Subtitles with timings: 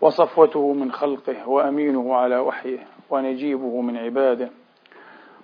[0.00, 2.78] وصفوته من خلقه وأمينه على وحيه
[3.10, 4.50] ونجيبه من عباده.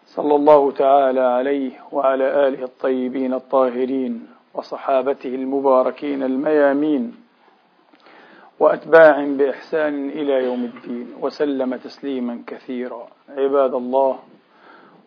[0.05, 7.15] صلى الله تعالى عليه وعلى آله الطيبين الطاهرين وصحابته المباركين الميامين
[8.61, 13.07] وأتباع بإحسان إلى يوم الدين وسلم تسليما كثيرا.
[13.29, 14.19] عباد الله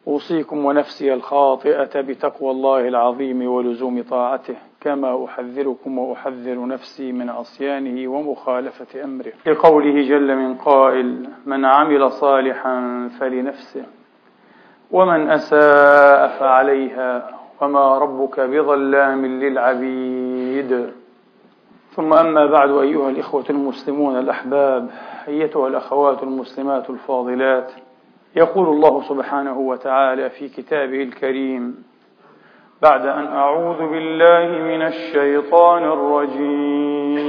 [0.08, 9.04] أوصيكم ونفسي الخاطئة بتقوى الله العظيم ولزوم طاعته كما أحذركم وأحذر نفسي من عصيانه ومخالفة
[9.04, 9.32] أمره.
[9.48, 13.84] لقوله جل من قائل من عمل صالحا فلنفسه
[14.92, 17.30] ومن أساء فعليها
[17.62, 20.92] وما ربك بظلام للعبيد.
[21.96, 24.90] ثم أما بعد أيها الإخوة المسلمون الأحباب
[25.28, 27.72] أيتها الأخوات المسلمات الفاضلات
[28.36, 31.84] يقول الله سبحانه وتعالى في كتابه الكريم
[32.82, 37.26] بعد أن أعوذ بالله من الشيطان الرجيم.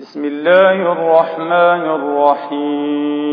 [0.00, 3.30] بسم الله الرحمن الرحيم.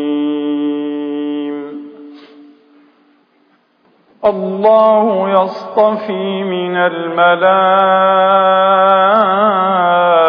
[4.26, 8.28] الله يصطفي من الملائكة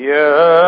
[0.00, 0.60] يا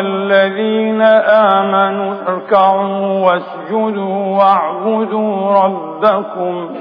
[0.00, 6.76] الذين آمنوا اركعوا واسجدوا واعبدوا ربكم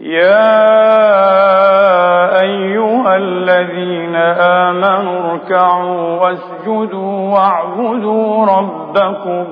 [0.00, 0.60] يا
[2.42, 4.16] أيها الذين
[4.66, 9.46] آمنوا اركعوا واسجدوا واعبدوا ربكم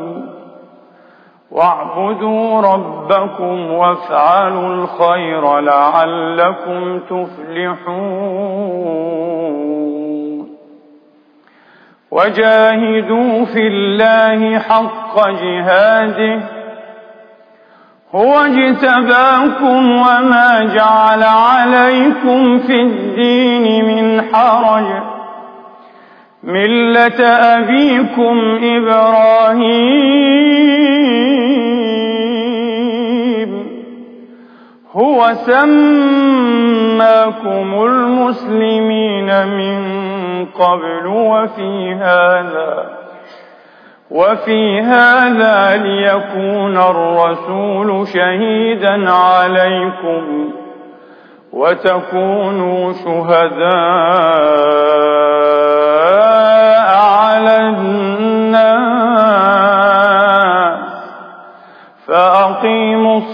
[1.53, 8.53] واعبدوا ربكم وافعلوا الخير لعلكم تفلحون.
[12.11, 16.41] وجاهدوا في الله حق جهاده.
[18.15, 24.85] هو اجتباكم وما جعل عليكم في الدين من حرج.
[26.43, 30.13] ملة أبيكم إبراهيم.
[34.97, 36.75] هو سماكم
[37.85, 39.77] المسلمين من
[40.47, 42.99] قبل وفي هذا
[44.11, 50.51] وفي هذا ليكون الرسول شهيدا عليكم
[51.53, 53.73] وتكونوا شهداء
[56.97, 58.93] على الناس.
[62.07, 63.21] فأقيموا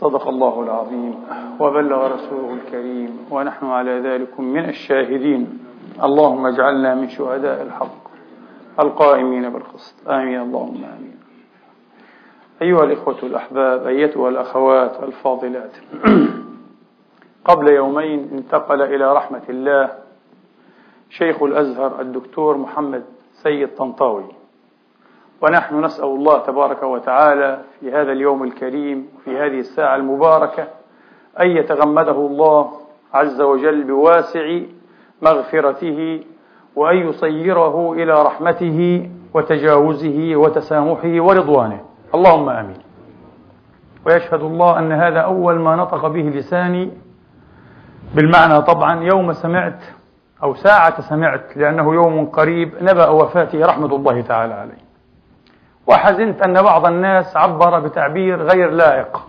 [0.00, 1.14] صدق الله العظيم
[1.60, 5.58] وبلغ رسوله الكريم ونحن على ذلك من الشاهدين.
[6.02, 8.00] اللهم اجعلنا من شهداء الحق
[8.80, 10.08] القائمين بالقسط.
[10.08, 10.40] آمين.
[10.40, 11.16] اللهم آمين.
[12.62, 15.72] أيها الإخوة الأحباب أيتها الأخوات الفاضلات
[17.48, 19.90] قبل يومين انتقل إلى رحمة الله
[21.10, 24.39] شيخ الأزهر الدكتور محمد سيد طنطاوي.
[25.42, 30.66] ونحن نسأل الله تبارك وتعالى في هذا اليوم الكريم في هذه الساعة المباركة
[31.40, 32.70] أن يتغمده الله
[33.14, 34.58] عز وجل بواسع
[35.22, 36.24] مغفرته
[36.76, 41.80] وأن يصيره إلى رحمته وتجاوزه وتسامحه ورضوانه.
[42.14, 42.78] اللهم آمين.
[44.06, 46.90] ويشهد الله أن هذا أول ما نطق به لساني
[48.14, 49.82] بالمعنى طبعا يوم سمعت
[50.42, 54.89] أو ساعة سمعت لأنه يوم قريب نبأ وفاته رحمة الله تعالى عليه.
[55.86, 59.20] وحزنت أن بعض الناس عبر بتعبير غير لائق.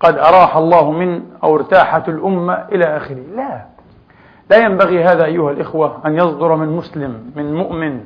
[0.00, 3.22] قد أراح الله من أو ارتاحت الأمة إلى آخره.
[3.36, 3.64] لا.
[4.50, 8.00] لا ينبغي هذا أيها الإخوة أن يصدر من مسلم من مؤمن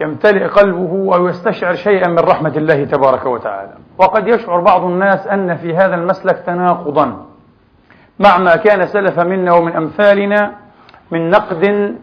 [0.00, 3.72] يمتلئ قلبه أو يستشعر شيئا من رحمة الله تبارك وتعالى.
[3.98, 7.26] وقد يشعر بعض الناس أن في هذا المسلك تناقضا.
[8.18, 10.52] مع ما كان سلف منا ومن أمثالنا
[11.10, 11.94] من نقد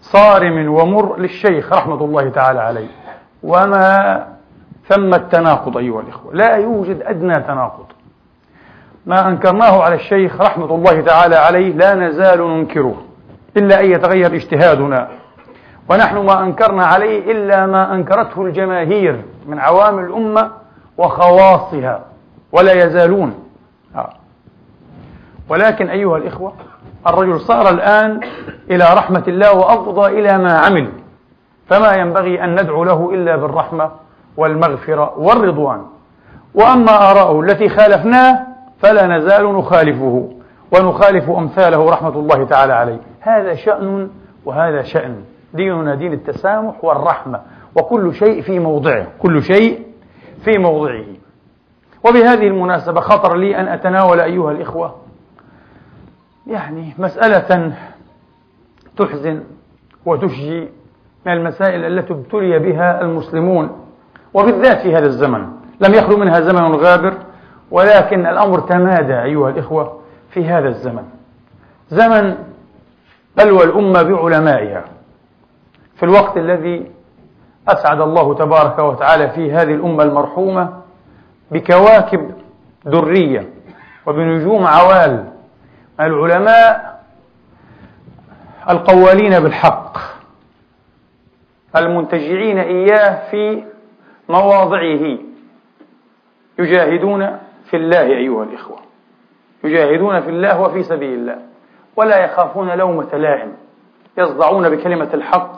[0.00, 2.88] صارم ومر للشيخ رحمة الله تعالى عليه.
[3.42, 4.26] وما
[4.88, 6.34] ثم التناقض أيها الإخوة.
[6.34, 7.86] لا يوجد أدنى تناقض.
[9.06, 13.02] ما أنكرناه على الشيخ رحمة الله تعالى عليه لا نزال ننكره
[13.56, 15.08] إلا أن يتغير اجتهادنا.
[15.90, 20.50] ونحن ما أنكرنا عليه إلا ما أنكرته الجماهير من عوام الأمة
[20.98, 22.04] وخواصها
[22.52, 23.34] ولا يزالون.
[23.96, 24.10] آه.
[25.48, 26.52] ولكن أيها الإخوة
[27.06, 28.20] الرجل صار الآن
[28.70, 30.88] إلى رحمة الله وأفضى إلى ما عمل.
[31.72, 33.90] فما ينبغي أن ندعو له إلا بالرحمة
[34.36, 35.82] والمغفرة والرضوان.
[36.54, 38.46] وأما آراءه التي خالفناه
[38.78, 40.30] فلا نزال نخالفه
[40.72, 43.00] ونخالف أمثاله رحمة الله تعالى عليه.
[43.20, 44.10] هذا شأن
[44.44, 45.24] وهذا شأن.
[45.54, 47.40] ديننا دين التسامح والرحمة
[47.76, 49.86] وكل شيء في موضعه كل شيء
[50.44, 51.04] في موضعه.
[52.08, 54.94] وبهذه المناسبة خطر لي أن أتناول أيها الإخوة
[56.46, 57.72] يعني مسألة
[58.96, 59.42] تحزن
[60.06, 60.68] وتشجي
[61.26, 63.86] من المسائل التي ابتلي بها المسلمون
[64.34, 65.46] وبالذات في هذا الزمن.
[65.80, 67.14] لم يخلو منها زمن غابر
[67.70, 71.04] ولكن الأمر تمادى أيها الإخوة في هذا الزمن.
[71.88, 72.36] زمن
[73.36, 74.84] بلوى الأمة بعلمائها.
[75.96, 76.90] في الوقت الذي
[77.68, 80.82] أسعد الله تبارك وتعالى في هذه الأمة المرحومة
[81.50, 82.30] بكواكب
[82.84, 83.48] درية
[84.06, 85.24] وبنجوم عوال
[86.00, 87.00] العلماء
[88.70, 89.98] القوالين بالحق.
[91.76, 93.64] المنتجعين إياه في
[94.28, 95.18] مواضعه.
[96.58, 97.38] يجاهدون
[97.70, 98.78] في الله أيها الإخوة.
[99.64, 101.38] يجاهدون في الله وفي سبيل الله.
[101.96, 103.52] ولا يخافون لومة لائم
[104.18, 105.56] يصدعون بكلمة الحق.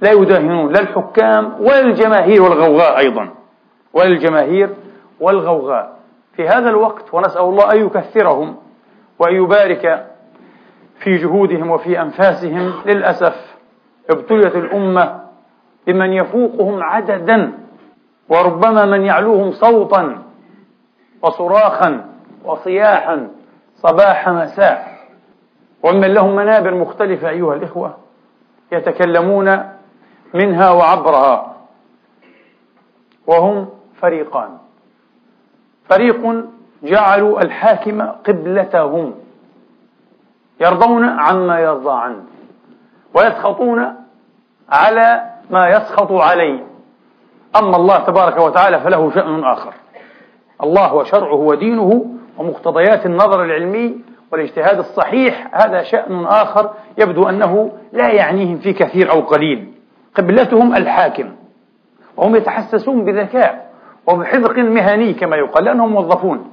[0.00, 3.28] لا يداهنون لا الحكام ولا الجماهير والغوغاء أيضا.
[3.92, 4.70] ولا الجماهير
[5.20, 5.98] والغوغاء.
[6.36, 8.56] في هذا الوقت ونسأل الله أن يكثرهم
[9.18, 10.06] وأن يبارك
[11.00, 12.72] في جهودهم وفي أنفاسهم.
[12.86, 13.56] للأسف
[14.10, 15.27] ابتليت الأمة
[15.88, 17.52] بمن يفوقهم عددا
[18.28, 20.22] وربما من يعلوهم صوتا
[21.22, 22.04] وصراخا
[22.44, 23.28] وصياحا
[23.76, 24.98] صباح مساء.
[25.82, 27.96] ومن لهم منابر مختلفة أيها الإخوة
[28.72, 29.62] يتكلمون
[30.34, 31.56] منها وعبرها
[33.26, 33.68] وهم
[34.00, 34.58] فريقان.
[35.88, 36.44] فريق
[36.82, 39.14] جعلوا الحاكم قبلتهم
[40.60, 42.22] يرضون عما يرضى عنه
[43.14, 43.94] ويسخطون
[44.68, 46.60] على ما يسخط عليه.
[47.56, 49.74] أما الله تبارك وتعالى فله شأن آخر.
[50.62, 52.06] الله وشرعه ودينه
[52.38, 54.00] ومقتضيات النظر العلمي
[54.32, 59.72] والاجتهاد الصحيح هذا شأن آخر يبدو أنه لا يعنيهم في كثير أو قليل.
[60.14, 61.32] قبلتهم الحاكم.
[62.16, 63.70] وهم يتحسسون بذكاء
[64.06, 66.50] وبحذق مهني كما يقال لأنهم موظفون.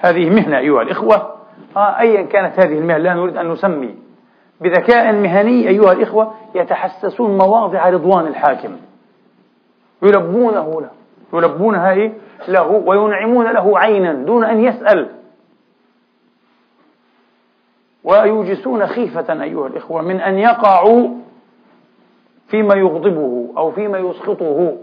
[0.00, 1.36] هذه مهنة أيها الإخوة.
[1.76, 4.05] آه أيا كانت هذه المهنة لا نريد أن نسمي.
[4.60, 8.76] بذكاء مهني أيها الإخوة يتحسسون مواضع رضوان الحاكم.
[10.02, 10.90] يلبونه له.
[11.34, 12.12] يلبونها إيه؟
[12.48, 15.08] له وينعمون له عينا دون أن يسأل.
[18.04, 21.08] ويوجسون خيفة أيها الإخوة من أن يقعوا
[22.48, 24.76] فيما يغضبه أو فيما يسخطه.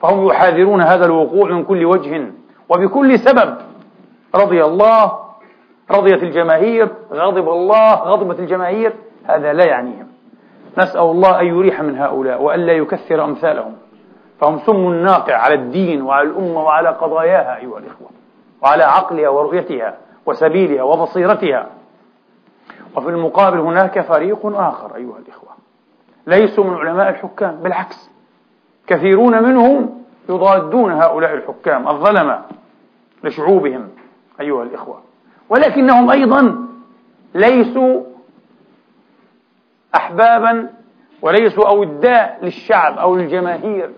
[0.00, 2.30] فهم يحاذرون هذا الوقوع من كل وجه.
[2.68, 3.56] وبكل سبب
[4.34, 5.27] رضي الله
[5.90, 8.92] رضيت الجماهير غضب الله غضبت الجماهير
[9.24, 10.06] هذا لا يعنيهم.
[10.78, 13.76] نسأل الله أن يريح من هؤلاء وألا يكثر أمثالهم.
[14.40, 18.08] فهم سم ناقع على الدين وعلى الأمة وعلى قضاياها أيها الإخوة
[18.62, 21.66] وعلى عقلها ورؤيتها وسبيلها وبصيرتها.
[22.96, 25.48] وفي المقابل هناك فريق آخر أيها الإخوة
[26.26, 28.10] ليسوا من علماء الحكام بالعكس
[28.86, 32.42] كثيرون منهم يضادون هؤلاء الحكام الظلمة
[33.24, 33.88] لشعوبهم
[34.40, 35.07] أيها الإخوة.
[35.50, 36.68] ولكنهم أيضا
[37.34, 38.02] ليسوا
[39.94, 40.70] أحبابا
[41.22, 43.90] وليسوا أوداء للشعب أو للجماهير.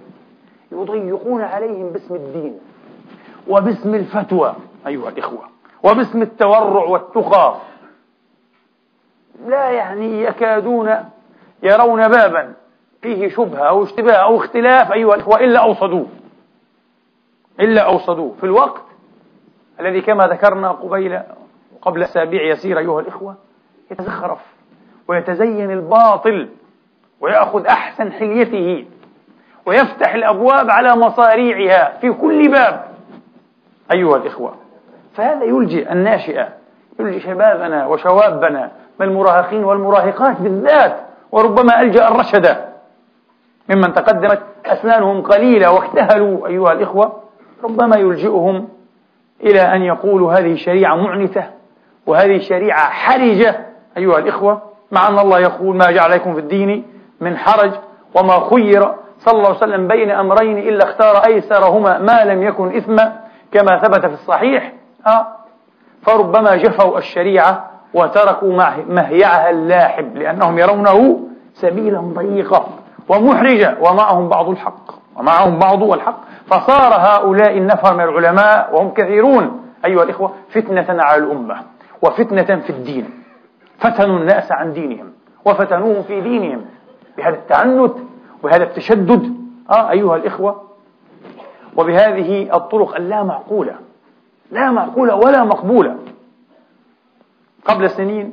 [0.73, 2.59] يضيقون عليهم باسم الدين
[3.49, 4.55] وباسم الفتوى
[4.87, 5.43] أيها الإخوة
[5.83, 7.57] وباسم التورع والتقى.
[9.47, 10.97] لا يعني يكادون
[11.63, 12.55] يرون بابا
[13.03, 16.07] فيه شبهة أو اشتباه أو اختلاف أيها الإخوة إلا أوصدوه.
[17.61, 18.35] إلا أوصدوه.
[18.41, 18.83] في الوقت
[19.81, 21.21] الذي كما ذكرنا قبيل
[21.83, 23.37] قبل أسابيع يسيرة أيها الإخوة
[23.91, 24.39] يتزخرف
[25.09, 26.49] ويتزين الباطل
[27.21, 28.85] ويأخذ أحسن حليته
[29.67, 32.85] ويفتح الأبواب على مصاريعها في كل باب.
[33.93, 34.55] أيها الإخوة
[35.15, 36.49] فهذا يلجئ الناشئة
[37.01, 38.71] يلجئ شبابنا وشوابنا
[39.01, 40.97] المراهقين والمراهقات بالذات
[41.33, 42.57] وربما ألجأ الرشد
[43.69, 46.47] ممن تقدمت أسنانهم قليلة واكتهلوا.
[46.47, 47.23] أيها الإخوة
[47.65, 48.69] ربما يلجئهم
[49.43, 51.60] إلى أن يقولوا هذه شريعة معنتة
[52.11, 54.63] وهذه شريعة حرجة أيها الإخوة
[54.93, 56.87] مع أن الله يقول ما جعل لكم في الدين
[57.21, 57.73] من حرج
[58.15, 58.93] وما خير.
[59.19, 63.21] صلى الله عليه وسلم بين أمرين إلا اختار أيسرهما ما لم يكن إثما
[63.53, 64.73] كما ثبت في الصحيح.
[65.07, 65.37] ها
[66.03, 68.53] فربما جفوا الشريعة وتركوا
[68.89, 71.21] مهيعها اللاحب لأنهم يرونه
[71.55, 72.67] سبيلا ضيقا
[73.09, 76.21] ومحرجا ومعهم بعض الحق ومعهم بعض الحق.
[76.47, 81.57] فصار هؤلاء النفر من العلماء وهم كثيرون أيها الإخوة فتنة على الأمة.
[82.03, 83.11] وفتنة في الدين.
[83.79, 85.13] فتنوا الناس عن دينهم
[85.45, 86.65] وفتنوهم في دينهم
[87.17, 87.93] بهذا التعنت
[88.43, 89.35] وهذا التشدد
[89.71, 90.63] آه أيها الإخوة.
[91.77, 93.79] وبهذه الطرق اللا معقولة
[94.51, 95.99] لا معقولة ولا مقبولة.
[97.65, 98.33] قبل سنين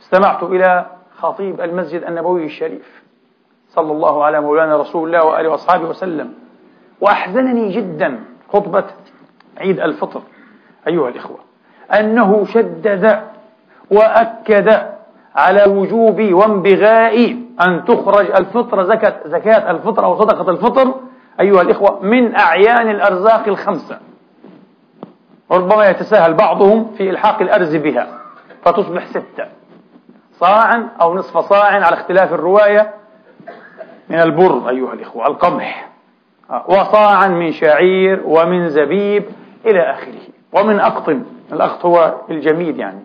[0.00, 3.02] استمعت إلى خطيب المسجد النبوي الشريف
[3.68, 6.34] صلى الله على مولانا رسول الله وآله وأصحابه وسلم
[7.00, 8.84] وأحزنني جدا خطبة
[9.58, 10.22] عيد الفطر
[10.88, 11.38] أيها الإخوة.
[11.90, 13.20] أنه شدد
[13.90, 14.82] وأكد
[15.36, 17.36] على وجوب وانبغاء
[17.68, 20.94] أن تخرج الفطر زكاة زكاة الفطر أو صدقة الفطر
[21.40, 23.98] أيها الإخوة من أعيان الأرزاق الخمسة.
[25.50, 28.08] وربما يتساهل بعضهم في إلحاق الأرز بها
[28.64, 29.44] فتصبح ستة.
[30.32, 32.94] صاعا أو نصف صاع على اختلاف الرواية
[34.08, 35.88] من البر أيها الإخوة القمح.
[36.68, 39.24] وصاعا من شعير ومن زبيب
[39.66, 40.20] إلى آخره
[40.52, 43.04] ومن أقطن الأقط هو الجميد يعني.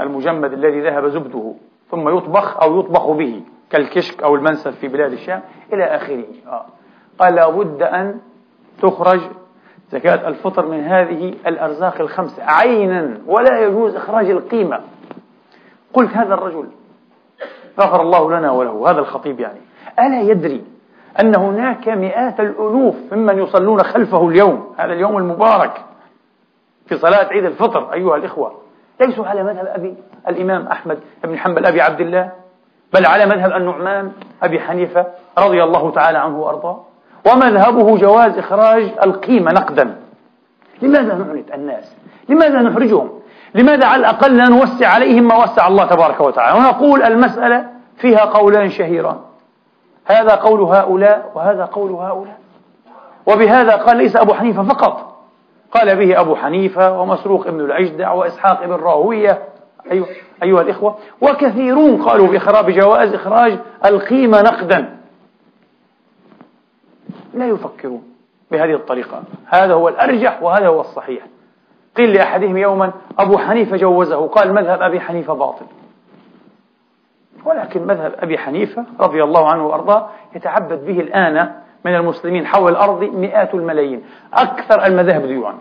[0.00, 1.54] المجمد الذي ذهب زبده
[1.90, 6.24] ثم يطبخ أو يطبخ به كالكشك أو المنسف في بلاد الشام إلى آخره.
[7.18, 8.20] قال لابد أن
[8.82, 9.20] تخرج
[9.90, 14.80] زكاة الفطر من هذه الأرزاق الخمسة عينا ولا يجوز إخراج القيمة.
[15.94, 16.68] قلت هذا الرجل
[17.80, 19.60] غفر الله لنا وله هذا الخطيب يعني.
[19.98, 20.64] ألا يدري
[21.20, 25.84] أن هناك مئات الألوف ممن يصلون خلفه اليوم هذا اليوم المبارك.
[26.88, 28.52] في صلاة عيد الفطر أيها الإخوة.
[29.00, 29.94] ليسوا على مذهب أبي
[30.28, 32.32] الإمام أحمد بن حنبل أبي عبد الله
[32.94, 35.06] بل على مذهب النعمان أبي حنيفة
[35.38, 36.84] رضي الله تعالى عنه وأرضاه.
[37.32, 39.96] ومذهبه جواز إخراج القيمة نقدا.
[40.82, 41.96] لماذا نعنت الناس؟
[42.28, 43.10] لماذا نحرجهم؟
[43.54, 47.66] لماذا على الأقل لا نوسع عليهم ما وسع الله تبارك وتعالى؟ ونقول المسألة
[47.96, 49.16] فيها قولان شهيران.
[50.04, 52.38] هذا قول هؤلاء وهذا قول هؤلاء.
[53.26, 55.17] وبهذا قال ليس أبو حنيفة فقط.
[55.72, 59.42] قال به أبو حنيفة ومسروق ابن العجدع وإسحاق ابن راهوية.
[59.92, 60.06] أيها,
[60.42, 60.98] أيها الإخوة.
[61.20, 64.96] وكثيرون قالوا بإخراج بجواز إخراج القيمة نقدا.
[67.34, 68.02] لا يفكرون
[68.50, 69.22] بهذه الطريقة.
[69.46, 71.26] هذا هو الأرجح وهذا هو الصحيح.
[71.96, 74.26] قيل لأحدهم يوما أبو حنيفة جوزه.
[74.26, 75.66] قال مذهب أبي حنيفة باطل.
[77.44, 81.52] ولكن مذهب أبي حنيفة رضي الله عنه وأرضاه يتعبد به الآن
[81.84, 84.02] من المسلمين حول الأرض مئات الملايين.
[84.34, 85.54] أكثر المذاهب ذيوعا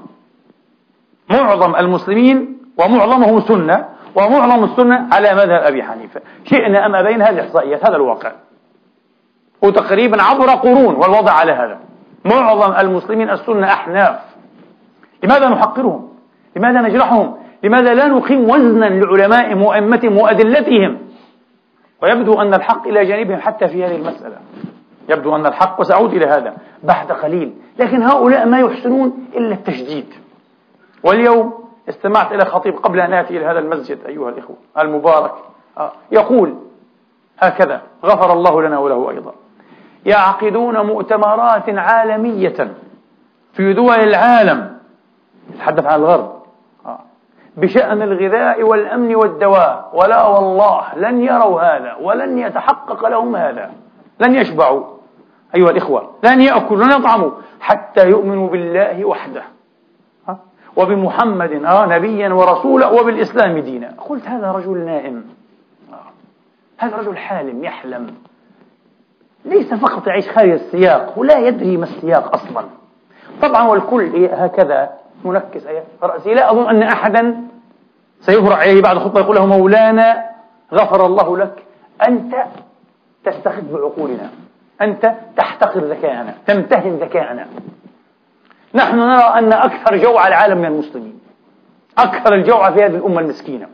[1.29, 6.21] معظم المسلمين ومعظمهم سنة ومعظم السنة على مذهب أبي حنيفة.
[6.45, 8.31] شئنا أم أبين هذه إحصائيات هذا الواقع.
[9.63, 11.79] وتقريبا عبر قرون والوضع على هذا.
[12.25, 14.19] معظم المسلمين السنة أحناف.
[15.23, 16.09] لماذا نحقرهم؟
[16.55, 20.97] لماذا نجرحهم؟ لماذا لا نقيم وزنا لعلمائهم وأئمتهم وأدلتهم
[22.01, 24.37] ويبدو أن الحق إلى جانبهم حتى في هذه المسألة.
[25.07, 27.53] يبدو أن الحق وسأعود إلى هذا بعد قليل.
[27.79, 30.13] لكن هؤلاء ما يحسنون إلا التشديد.
[31.03, 35.33] واليوم استمعت إلى خطيب قبل أن آتي إلى هذا المسجد أيها الإخوة المبارك
[35.77, 36.55] آه، يقول
[37.39, 39.33] هكذا غفر الله لنا وله أيضا
[40.05, 42.75] يعقدون مؤتمرات عالمية
[43.53, 44.77] في دول العالم
[45.53, 46.41] يتحدث عن الغرب
[46.85, 46.99] آه،
[47.57, 53.71] بشأن الغذاء والأمن والدواء ولا والله لن يروا هذا ولن يتحقق لهم هذا
[54.19, 54.96] لن يشبعوا.
[55.57, 56.11] أيها الإخوة.
[56.23, 59.43] لن يأكلوا لن يطعموا حتى يؤمنوا بالله وحده.
[60.75, 63.93] وبمحمد آه نبيا ورسولا وبالإسلام دينا.
[64.09, 65.25] قلت هذا رجل نائم.
[65.93, 65.95] آه.
[66.77, 68.15] هذا رجل حالم يحلم.
[69.45, 72.65] ليس فقط يعيش خارج السياق ولا يدري ما السياق أصلا.
[73.41, 74.89] طبعا والكل هكذا
[75.25, 75.63] منكس
[76.03, 76.33] رأسي.
[76.33, 77.43] لا أظن أن أحدا
[78.19, 80.29] سيهرع عليه بعد خطبة يقول له مولانا
[80.73, 81.63] غفر الله لك
[82.07, 82.35] أنت
[83.25, 84.29] تستخف بعقولنا
[84.81, 87.47] أنت تحتقر ذكاءنا تمتهن ذكاءنا.
[88.73, 91.19] نحن نرى أن أكثر جوع العالم من المسلمين.
[91.97, 93.67] أكثر الجوع في هذه الأمة المسكينة.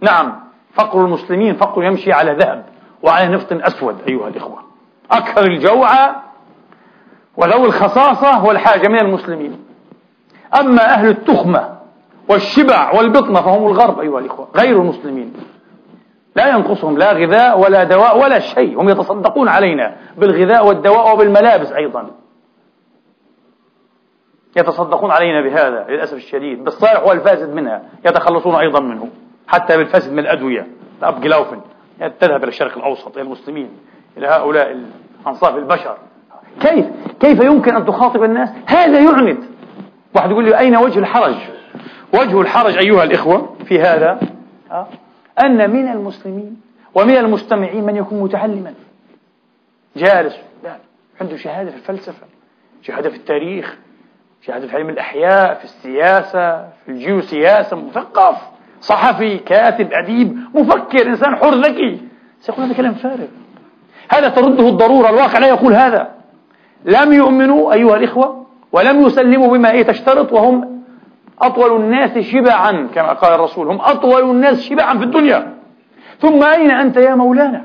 [0.00, 0.40] نعم
[0.74, 2.64] فقر المسلمين فقر يمشي على ذهب
[3.02, 4.58] وعلى نفط أسود أيها الإخوة.
[5.10, 5.88] أكثر الجوع
[7.36, 9.64] وذوي الخصاصة والحاجة من المسلمين.
[10.60, 11.76] أما أهل التخمة
[12.28, 15.34] والشبع والبطنة فهم الغرب أيها الإخوة غير المسلمين.
[16.36, 18.80] لا ينقصهم لا غذاء ولا دواء ولا شيء.
[18.80, 22.10] هم يتصدقون علينا بالغذاء والدواء وبالملابس أيضا.
[24.56, 26.64] يتصدقون علينا بهذا للأسف الشديد.
[26.64, 29.08] بالصالح والفاسد منها يتخلصون أيضا منه.
[29.48, 30.66] حتى بالفاسد من الأدوية.
[30.98, 31.60] الأب جلاوفن
[32.20, 33.70] تذهب إلى الشرق الأوسط إلى المسلمين
[34.16, 34.80] إلى هؤلاء
[35.26, 35.96] أنصاف البشر.
[36.60, 36.86] كيف؟
[37.20, 39.38] كيف يمكن أن تخاطب الناس؟ هذا يعند
[40.16, 41.36] واحد يقول لي أين وجه الحرج؟
[42.14, 44.20] وجه الحرج أيها الإخوة في هذا؟
[45.44, 46.60] أن من المسلمين
[46.94, 48.74] ومن المستمعين من يكون متعلما.
[49.96, 50.76] جالس لا
[51.20, 52.26] عنده شهادة في الفلسفة
[52.82, 53.78] شهادة في التاريخ
[54.42, 58.36] شهادة في علم الأحياء في السياسة في الجيوسياسة مثقف
[58.80, 62.00] صحفي كاتب أديب مفكر إنسان حر ذكي.
[62.40, 63.26] سيقول هذا كلام فارغ.
[64.12, 66.14] هذا ترده الضرورة الواقع لا يقول هذا.
[66.84, 70.75] لم يؤمنوا أيها الإخوة ولم يسلموا بما إيه تشترط وهم
[71.42, 75.54] أطول الناس شبعا كما قال الرسول هم أطول الناس شبعا في الدنيا.
[76.20, 77.62] ثم أين أنت يا مولانا؟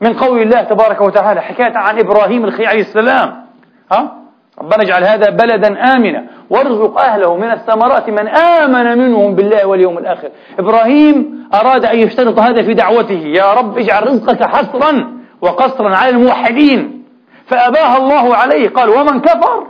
[0.00, 3.44] من قول الله تبارك وتعالى حكاية عن إبراهيم الخليل عليه السلام.
[3.92, 4.12] ها؟
[4.58, 10.28] ربنا اجعل هذا بلدا آمنا وارزق أهله من الثمرات من آمن منهم بالله واليوم الآخر.
[10.58, 13.22] إبراهيم أراد أن يشترط هذا في دعوته.
[13.26, 17.04] يا رب اجعل رزقك حصرا وقصرا على الموحدين.
[17.46, 19.66] فأباها الله عليه قال ومن كفر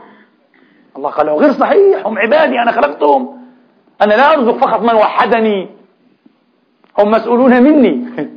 [0.97, 3.39] الله قال له غير صحيح هم عبادي أنا خلقتهم.
[4.03, 5.69] أنا لا أرزق فقط من وحدني.
[6.99, 8.07] هم مسؤولون مني.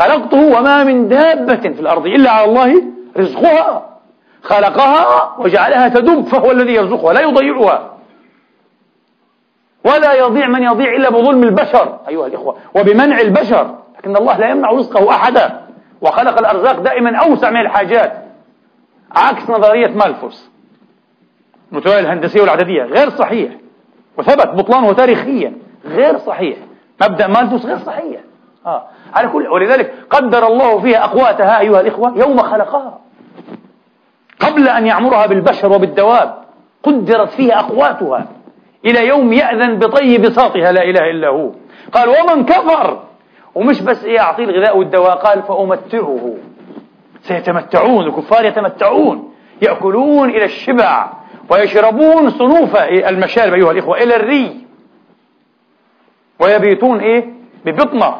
[0.00, 2.82] خلقته وما من دابة في الأرض إلا على الله
[3.16, 3.86] رزقها.
[4.42, 7.90] خلقها وجعلها تدب فهو الذي يرزقها لا يضيعها.
[9.84, 13.74] ولا يضيع من يضيع إلا بظلم البشر أيها الإخوة وبمنع البشر.
[13.98, 15.60] لكن الله لا يمنع رزقه أحدا.
[16.00, 18.12] وخلق الأرزاق دائما أوسع من الحاجات.
[19.16, 20.49] عكس نظرية مالفوس.
[21.72, 22.82] المتوالية الهندسية والعددية.
[22.82, 23.52] غير صحيح.
[24.18, 25.52] وثبت بطلانه تاريخيا.
[25.84, 26.56] غير صحيح.
[27.02, 28.20] مبدأ مالفوس غير صحيح.
[28.66, 28.86] آه.
[29.14, 32.98] على كل ولذلك قدر الله فيها أقواتها أيها الإخوة يوم خلقها.
[34.40, 36.34] قبل أن يعمرها بالبشر وبالدواب
[36.82, 38.26] قدرت فيها أقواتها.
[38.84, 41.50] إلى يوم يأذن بطي بساطها لا إله إلا هو.
[41.92, 43.02] قال ومن كفر.
[43.54, 45.16] ومش بس يعطيه الغذاء والدواء.
[45.16, 46.34] قال فأمتعه.
[47.22, 49.32] سيتمتعون الكفار يتمتعون.
[49.62, 51.19] يأكلون إلى الشبع.
[51.50, 54.66] ويشربون صنوف المشارب أيها الإخوة إلى الري.
[56.38, 57.32] ويبيتون إيه؟
[57.64, 58.14] ببطنة.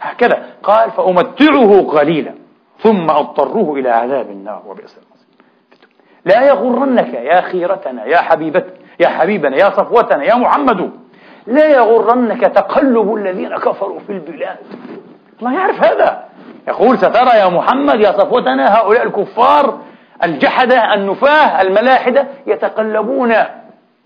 [0.00, 0.46] هكذا.
[0.62, 2.34] قال فأمتعه قليلا
[2.78, 5.26] ثم أضطروه إلى عذاب النار وبئس المصير.
[6.24, 10.90] لا يغرنك يا خيرتنا يا حبيبتنا يا حبيبنا يا صفوتنا يا محمد.
[11.46, 14.58] لا يغرنك تقلب الذين كفروا في البلاد.
[15.40, 16.24] الله يعرف هذا.
[16.68, 19.78] يقول سترى يا محمد يا صفوتنا هؤلاء الكفار
[20.24, 23.34] الجحدة النفاة الملاحدة يتقلبون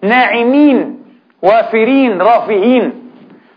[0.03, 1.03] ناعمين
[1.43, 2.93] وافرين رافهين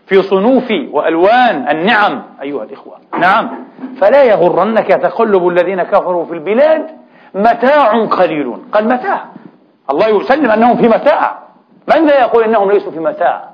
[0.06, 2.96] في صنوف وألوان النعم أيها الإخوة.
[3.18, 3.50] نعم.
[4.00, 6.86] فلا يغرنك تقلب الذين كفروا في البلاد
[7.34, 9.24] متاع قليل قال متاع.
[9.90, 11.38] الله يسلم أنهم في متاع.
[11.88, 13.50] من ذا يقول أنهم ليسوا في متاع؟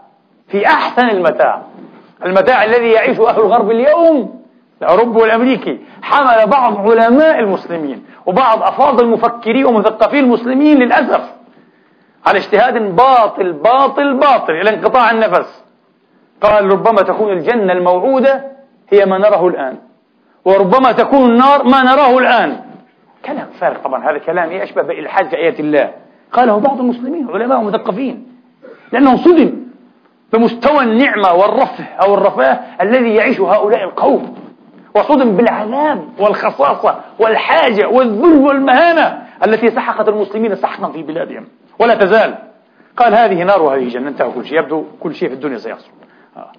[0.48, 1.62] في أحسن المتاع.
[2.24, 4.39] المتاع الذي يعيشه أهل الغرب اليوم
[4.82, 11.32] الأوروبي والأمريكي حمل بعض علماء المسلمين وبعض أفاضل المفكرين ومثقفي المسلمين للأسف
[12.26, 15.64] على اجتهاد باطل باطل باطل إلى انقطاع النفس.
[16.40, 18.44] قال ربما تكون الجنة الموعودة
[18.90, 19.76] هي ما نراه الآن
[20.44, 22.60] وربما تكون النار ما نراه الآن.
[23.24, 25.90] كلام فارغ طبعا هذا كلام أشبه بإلحاد في آيات الله.
[26.32, 28.26] قاله بعض المسلمين علماء مثقفين
[28.92, 29.52] لأنه صدم
[30.32, 34.39] بمستوى النعمة والرفه أو الرفاه الذي يعيش هؤلاء القوم.
[34.94, 41.44] وصدم بالعذاب والخصاصة والحاجة والذل والمهانة التي سحقت المسلمين سحقا في بلادهم.
[41.78, 42.34] ولا تزال.
[42.96, 44.08] قال هذه نار وهذه جنة.
[44.08, 44.58] انتهى كل شيء.
[44.58, 45.90] يبدو كل شيء في الدنيا سيحصل.
[46.36, 46.52] آه.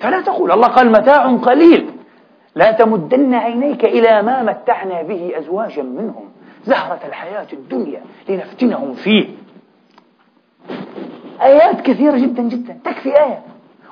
[0.00, 0.52] فلا تقول.
[0.52, 1.90] الله قال متاع قليل.
[2.54, 6.28] لا تمدن عينيك إلى ما متعنا به أزواجا منهم.
[6.64, 9.26] زهرة الحياة الدنيا لنفتنهم فيه.
[11.42, 12.78] آيات كثيرة جدا جدا.
[12.84, 13.42] تكفي آية.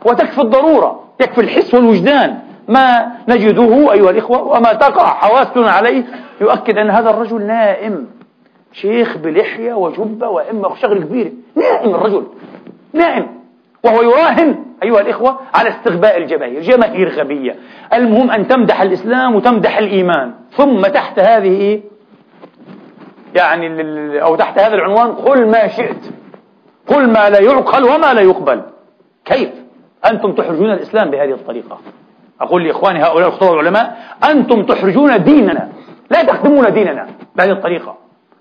[0.07, 1.05] وتكفي الضرورة.
[1.21, 2.39] يكفي الحس والوجدان.
[2.69, 6.05] ما نجده أيها الإخوة وما تقع حواسنا عليه
[6.41, 8.07] يؤكد أن هذا الرجل نائم.
[8.73, 11.33] شيخ بلحية وجبة وإما شغل كبير.
[11.57, 12.27] نائم الرجل.
[12.93, 13.27] نائم.
[13.85, 16.61] وهو يراهن أيها الإخوة على استغباء الجماهير.
[16.61, 17.57] جماهير غبية.
[17.93, 20.35] المهم أن تمدح الإسلام وتمدح الإيمان.
[20.51, 21.81] ثم تحت هذه
[23.35, 23.69] يعني
[24.23, 26.11] أو تحت هذا العنوان قل ما شئت.
[26.87, 28.63] قل ما لا يعقل وما لا يقبل.
[29.25, 29.51] كيف؟
[30.11, 31.79] أنتم تحرجون الإسلام بهذه الطريقة.
[32.41, 33.97] أقول لإخواني هؤلاء الخطوة العلماء
[34.31, 35.69] أنتم تحرجون ديننا
[36.11, 37.97] لا تخدمون ديننا بهذه الطريقة.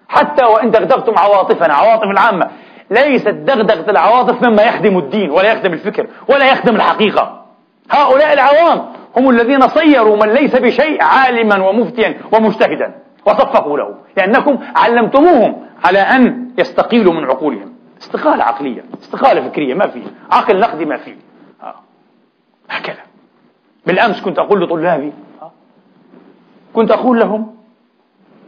[0.10, 2.48] حتى وإن دغدغتم عواطفنا عواطف العامة
[2.92, 7.46] ليست دغدغة العواطف مما يخدم الدين ولا يخدم الفكر ولا يخدم الحقيقة.
[7.92, 8.86] هؤلاء العوام
[9.18, 12.96] هم الذين صيروا من ليس بشيء عالما ومفتيا ومجتهدا.
[13.26, 17.74] وصفقوا له لأنكم علمتموهم على أن يستقيلوا من عقولهم.
[18.02, 21.16] استقالة عقلية استقالة فكرية ما فيه عقل نقدي ما فيه
[22.70, 23.13] هكذا.
[23.88, 25.14] بالأمس كنت أقول لطلابي
[26.74, 27.56] كنت أقول لهم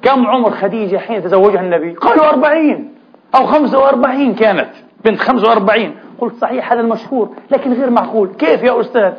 [0.02, 2.94] كم عمر خديجة حين تزوجها النبي؟ قالوا أربعين
[3.36, 4.70] أو خمسة وأربعين كانت
[5.06, 5.96] بنت خمسة وأربعين.
[6.20, 8.30] قلت صحيح هذا المشهور لكن غير معقول.
[8.40, 9.14] كيف يا أستاذ؟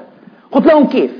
[0.53, 1.13] قلت لهم كيف؟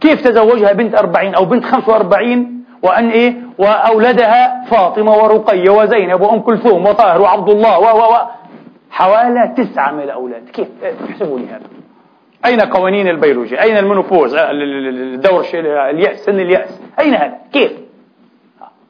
[0.00, 6.40] كيف تزوجها بنت أربعين أو بنت خمسة وأربعين؟ وأن إيه؟ وأولدها فاطمة ورقية وزينب وأم
[6.40, 8.16] كلثوم وطاهر وعبد الله و و و
[8.90, 10.48] حوالي تسعة من الأولاد.
[10.48, 10.68] كيف؟
[11.10, 11.81] احسبوا لي هذا.
[12.44, 15.44] أين قوانين البيولوجيا؟ أين المنوبوز الدور
[15.90, 16.80] اليأس سن اليأس.
[17.00, 17.72] أين هذا؟ كيف؟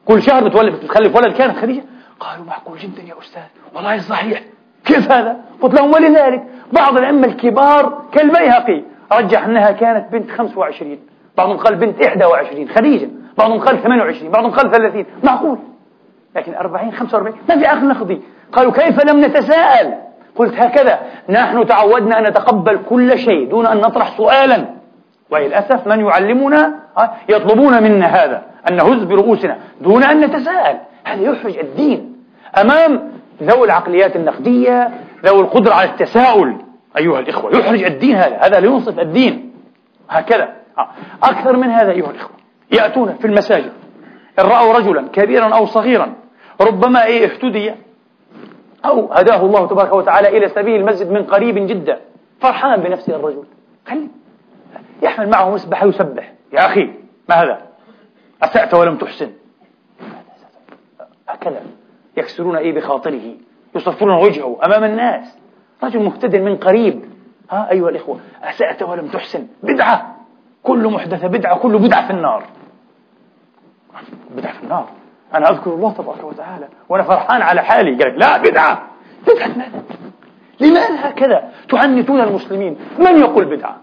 [0.05, 1.33] كل شهر بتولد بتخلف ولد.
[1.33, 1.83] كانت خديجة؟
[2.19, 3.41] قالوا معقول جدا يا أستاذ.
[3.75, 4.43] والله صحيح.
[4.85, 10.99] كيف هذا؟ قلت لهم ولذلك بعض الأئمة الكبار كالبيهقي رجح أنها كانت بنت 25
[11.37, 15.59] بعضهم قال بنت 21 خديجة بعضهم قال 28 بعضهم قال 30 معقول؟
[16.35, 18.21] لكن 40 45 ما في عقل نقضي.
[18.51, 19.93] قالوا كيف لم نتساءل؟
[20.35, 20.99] قلت هكذا.
[21.29, 24.65] نحن تعودنا أن نتقبل كل شيء دون أن نطرح سؤالا.
[25.29, 26.79] وللأسف من يعلمنا
[27.29, 30.77] يطلبون منا هذا أن نهز برؤوسنا دون أن نتساءل.
[31.03, 32.15] هذا يحرج الدين.
[32.57, 33.11] أمام
[33.43, 34.89] ذوي العقليات النقدية
[35.25, 36.55] ذوي القدرة على التساؤل
[36.97, 38.37] أيها الإخوة يحرج الدين هذا.
[38.37, 39.53] هذا لا ينصف الدين.
[40.09, 40.49] هكذا.
[41.23, 42.35] أكثر من هذا أيها الإخوة
[42.71, 43.71] يأتون في المساجد
[44.39, 46.13] إن رأوا رجلا كبيرا أو صغيرا
[46.61, 47.71] ربما إيه اهتدي
[48.85, 51.99] أو هداه الله تبارك وتعالى إلى سبيل المسجد من قريب جدا
[52.39, 53.43] فرحان بنفسه الرجل.
[53.87, 54.09] خلي
[55.01, 56.33] يحمل معه مسبح يسبح.
[56.53, 56.93] يا أخي
[57.29, 57.61] ما هذا؟
[58.43, 59.31] أسأت ولم تحسن.
[61.29, 61.61] هكذا
[62.17, 63.35] يكسرون إيه بخاطره
[63.75, 65.37] يصفرون وجهه أمام الناس.
[65.83, 67.05] رجل مهتد من قريب.
[67.51, 69.47] ها أيها الإخوة أسأت ولم تحسن.
[69.63, 70.15] بدعة.
[70.63, 72.43] كل محدثة بدعة كل بدعة في النار.
[74.35, 74.89] بدعة في النار.
[75.35, 78.03] أنا أذكر الله تبارك وتعالى وأنا فرحان على حالي.
[78.03, 78.83] قال لا بدعة.
[79.27, 79.83] بدعة ماذا؟
[80.59, 83.77] لماذا هكذا تعنتون المسلمين؟ من يقول بدعة؟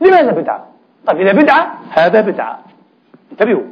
[0.00, 0.66] لماذا بدعة؟
[1.06, 2.58] طيب إذا بدعة هذا بدعة.
[3.32, 3.62] انتبهوا.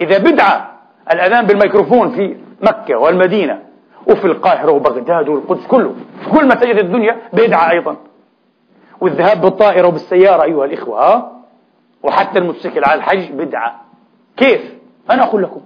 [0.00, 0.70] إذا بدعة
[1.12, 3.62] الأذان بالميكروفون في مكة والمدينة
[4.06, 7.96] وفي القاهرة وبغداد والقدس كله في كل مساجد الدنيا بدعة أيضا.
[9.00, 11.32] والذهاب بالطائرة وبالسيارة أيها الإخوة ها؟
[12.02, 13.80] وحتى الموتوسيكل على الحج بدعة.
[14.36, 14.74] كيف؟
[15.10, 15.60] أنا أقول لكم.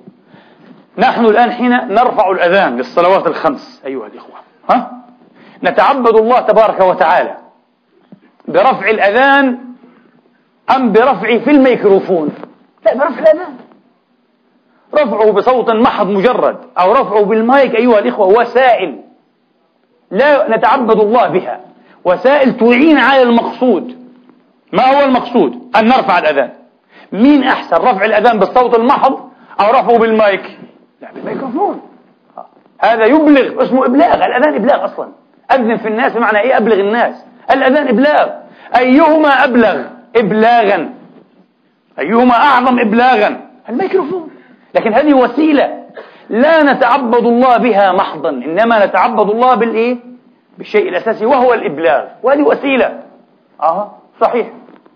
[0.98, 4.34] نحن الآن حين نرفع الأذان للصلوات الخمس أيها الإخوة
[4.70, 4.90] ها؟
[5.64, 7.36] نتعبد الله تبارك وتعالى
[8.48, 9.58] برفع الأذان
[10.76, 12.28] أم برفع في الميكروفون؟
[12.86, 13.56] لا برفع الأذان.
[14.94, 19.00] رفعه بصوت محض مجرد أو رفعه بالمايك أيها الإخوة وسائل.
[20.10, 21.60] لا نتعبد الله بها.
[22.04, 23.98] وسائل تعين على المقصود.
[24.72, 26.50] ما هو المقصود؟ أن نرفع الأذان.
[27.12, 29.30] مين أحسن رفع الأذان بالصوت المحض
[29.60, 30.58] أو رفعه بالمايك؟
[31.00, 31.80] لا بالميكروفون
[32.78, 34.14] هذا يبلغ اسمه إبلاغ.
[34.14, 35.08] الأذان إبلاغ أصلا.
[35.52, 37.24] أذن في الناس بمعنى إيه؟ أبلغ الناس.
[37.50, 38.30] الأذان إبلاغ.
[38.78, 39.84] أيهما أبلغ؟
[40.16, 40.94] إبلاغا.
[41.98, 44.30] أيهما أعظم إبلاغا؟ الميكروفون.
[44.74, 45.84] لكن هذه وسيلة.
[46.28, 48.30] لا نتعبد الله بها محضا.
[48.30, 49.96] إنما نتعبد الله بالإيه؟
[50.58, 52.04] بالشيء الأساسي وهو الإبلاغ.
[52.22, 53.02] وهذه وسيلة.
[53.62, 54.48] آه صحيح.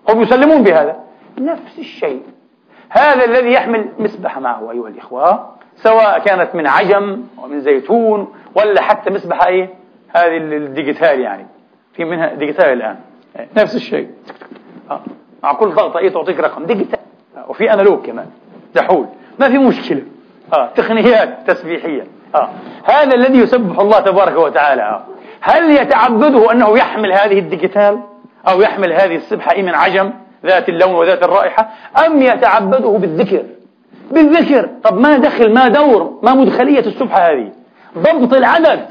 [0.09, 0.97] هم يسلمون بهذا.
[1.39, 2.23] نفس الشيء.
[2.91, 5.53] هذا الذي يحمل مسبحة معه أيها الإخوة.
[5.83, 9.69] سواء كانت من عجم ومن زيتون ولا حتى مسبحة إيه؟
[10.17, 11.47] هذه ال digital يعني.
[11.95, 12.97] في منها digital الآن.
[13.57, 14.11] نفس الشيء.
[14.91, 15.01] آه.
[15.43, 16.99] مع كل ضغطة إيه تعطيك رقم digital.
[17.37, 17.51] آه.
[17.51, 18.27] وفي analog كمان.
[18.75, 19.07] دحول.
[19.39, 20.03] ما في مشكلة.
[20.55, 20.67] آه.
[20.67, 22.07] تقنيات تسبيحية.
[22.35, 22.49] آه.
[22.85, 24.83] هذا الذي يسبح الله تبارك وتعالى.
[24.83, 25.05] آه.
[25.41, 28.01] هل يتعبده أنه يحمل هذه الديجيتال؟
[28.49, 30.13] أو يحمل هذه السبحة إيه من عجم؟
[30.47, 31.71] ذات اللون وذات الرائحة؟
[32.07, 33.43] أم يتعبده بالذكر؟
[34.11, 34.69] بالذكر.
[34.85, 37.53] طب ما دخل ما دور ما مدخلية السبحة هذه؟
[37.99, 38.87] ضبط العدد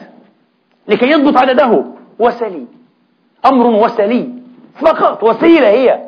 [0.87, 1.83] لكي يضبط عدده.
[2.19, 2.65] وسلي.
[3.45, 4.29] أمر وسلي.
[4.81, 5.23] فقط.
[5.23, 5.99] وسيلة هي.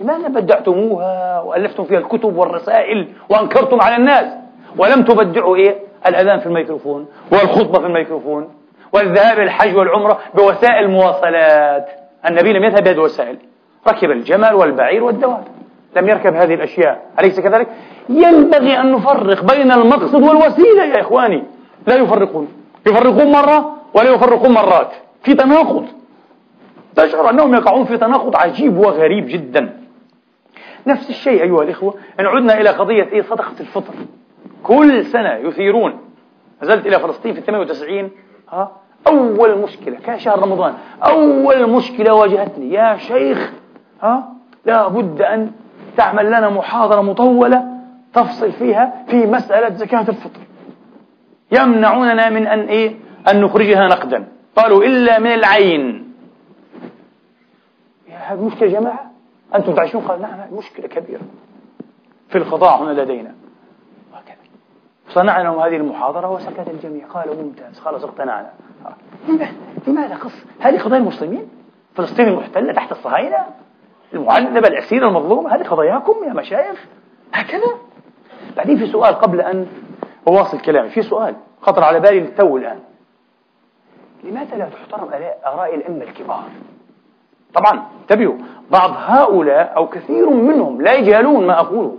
[0.00, 4.34] لماذا بدعتموها وألفتم فيها الكتب والرسائل وأنكرتم على الناس؟
[4.78, 5.76] ولم تبدعوا إيه؟
[6.06, 8.48] الأذان في الميكروفون والخطبة في الميكروفون
[8.92, 11.88] والذهاب الحج والعمرة بوسائل مواصلات.
[12.28, 13.36] النبي لم يذهب بهذه الوسائل.
[13.88, 15.44] ركب الجمل والبعير والدواب.
[15.96, 17.06] لم يركب هذه الأشياء.
[17.20, 17.68] أليس كذلك؟
[18.08, 21.42] ينبغي أن نفرق بين المقصد والوسيلة يا إخواني.
[21.86, 22.48] لا يفرقون.
[22.86, 24.90] يفرقون مرة ولا يفرقون مرات.
[25.22, 25.86] في تناقض.
[26.96, 29.80] تشعر أنهم يقعون في تناقض عجيب وغريب جدا.
[30.86, 33.94] نفس الشيء أيها الإخوة إن عدنا إلى قضية إيه؟ صدقة الفطر.
[34.62, 35.98] كل سنة يثيرون.
[36.62, 38.10] نزلت إلى فلسطين في 98
[38.50, 38.70] ها؟
[39.06, 40.74] أول مشكلة كان شهر رمضان.
[41.02, 42.72] أول مشكلة واجهتني.
[42.72, 43.52] يا شيخ
[44.02, 44.28] ها؟
[44.64, 45.50] لا بد أن
[45.96, 47.80] تعمل لنا محاضرة مطولة
[48.14, 50.40] تفصل فيها في مسألة زكاة الفطر.
[51.52, 52.96] يمنعوننا من أن إيه؟
[53.28, 54.28] أن نخرجها نقدا.
[54.56, 56.12] قالوا إلا من العين.
[58.10, 59.10] هذه مشكلة يا جماعة؟
[59.54, 61.22] أنتم تعيشون؟ قال نعم مشكلة كبيرة.
[62.28, 63.34] في القضاء هنا لدينا.
[64.12, 64.36] وهكذا.
[65.08, 67.06] صنعنا هذه المحاضرة وسكت الجميع.
[67.06, 67.78] قالوا ممتاز.
[67.78, 68.50] خلاص اقتنعنا.
[69.86, 71.48] لماذا؟ قص هذه قضايا المسلمين؟
[71.94, 73.36] فلسطين المحتلة تحت الصهاينة؟
[74.14, 76.84] المعذبة الأسيرة المظلومة هذه قضاياكم يا مشايخ.
[77.34, 77.70] هكذا
[78.56, 79.66] بعدين في سؤال قبل أن
[80.28, 80.88] أواصل كلامي.
[80.88, 82.78] في سؤال خطر على بالي للتو الآن.
[84.24, 85.08] لماذا لا تحترم
[85.46, 86.44] آراء الأئمة الكبار؟
[87.54, 88.34] طبعا انتبهوا
[88.70, 91.96] بعض هؤلاء أو كثير منهم لا يجهلون ما أقوله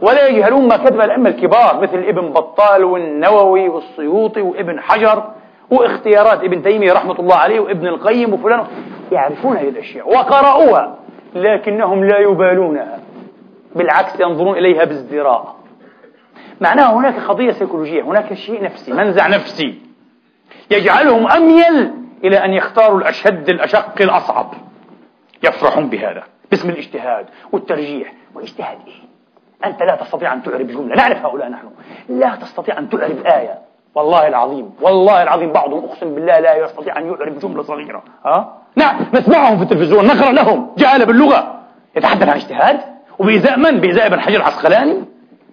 [0.00, 5.30] ولا يجهلون ما كتب الأئمة الكبار مثل ابن بطال والنووي والسيوطي وابن حجر
[5.70, 8.66] واختيارات ابن تيمية رحمة الله عليه وابن القيم وفلان.
[9.12, 10.96] يعرفون هذه الأشياء وقرأوها
[11.34, 13.00] لكنهم لا يبالونها.
[13.74, 15.56] بالعكس ينظرون إليها بازدراء.
[16.60, 19.78] معناها هناك قضية سيكولوجية هناك شيء نفسي منزع نفسي.
[20.70, 21.92] يجعلهم أميل
[22.24, 24.54] إلى أن يختاروا الأشد الأشق الأصعب.
[25.44, 26.22] يفرحون بهذا.
[26.50, 28.12] باسم الاجتهاد والترجيح.
[28.34, 29.08] واجتهاد إيه؟
[29.64, 31.70] أنت لا تستطيع أن تعرب جملة نعرف هؤلاء نحن.
[32.08, 33.58] لا تستطيع أن تعرب آية.
[33.94, 38.02] والله العظيم والله العظيم بعضهم أقسم بالله لا يستطيع أن يعرب جملة صغيرة.
[38.24, 40.70] ها؟ نعم نسمعهم في التلفزيون نقرأ لهم.
[40.78, 41.60] جعل باللغة.
[41.96, 42.80] يتحدث عن اجتهاد
[43.18, 45.04] وبإزاء من؟ بإزاء ابن حجر العسقلاني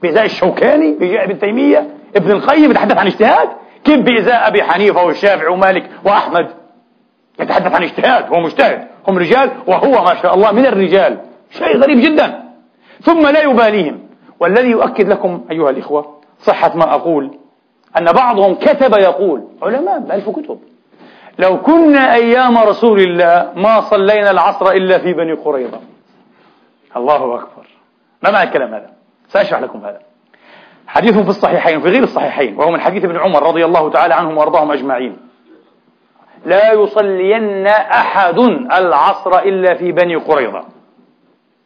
[0.01, 3.49] بإزاء الشوكاني بإزاء ابن تيمية ابن القيم يتحدث عن اجتهاد.
[3.83, 6.47] كيف بإزاء أبي حنيفة والشافعي ومالك وأحمد؟
[7.39, 11.17] يتحدث عن اجتهاد هو مجتهد هم رجال وهو ما شاء الله من الرجال.
[11.51, 12.43] شيء غريب جدا.
[13.01, 13.99] ثم لا يباليهم.
[14.39, 17.37] والذي يؤكد لكم أيها الإخوة صحة ما أقول
[17.97, 20.59] أن بعضهم كتب يقول علماء بألف كتب.
[21.39, 25.79] لو كنا أيام رسول الله ما صلينا العصر إلا في بني قريظة.
[26.97, 27.67] الله أكبر.
[28.23, 28.89] ما معنى الكلام هذا؟
[29.27, 29.99] سأشرح لكم هذا.
[30.87, 34.37] حديث في الصحيحين في غير الصحيحين وهو من حديث ابن عمر رضي الله تعالى عنهم
[34.37, 35.17] وأرضاهم أجمعين.
[36.45, 38.39] لا يصلين أحد
[38.71, 40.63] العصر إلا في بني قريظة.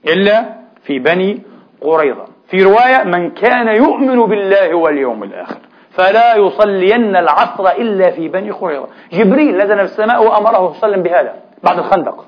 [0.08, 0.46] إلا
[0.84, 1.42] في بني
[1.82, 2.26] قريظة.
[2.48, 5.60] في رواية من كان يؤمن بالله واليوم الآخر.
[5.92, 8.88] فلا يصلين العصر إلا في بني قريظة.
[9.14, 12.26] جبريل نزل في السماء وأمره صلى بهذا بعد الخندق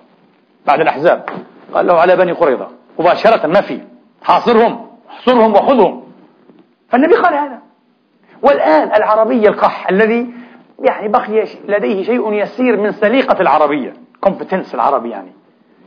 [0.68, 1.24] بعد الأحزاب.
[1.74, 2.68] قال له على بني قريظة
[3.00, 3.80] مباشرة ما في؟
[4.24, 6.04] حاصرهم احصرهم وخذهم.
[6.90, 7.60] فالنبي قال هذا.
[8.42, 10.30] والآن العربي القح الذي
[10.80, 15.32] يعني بقي لديه شيء يسير من سليقة العربية كومبتنس العربي يعني.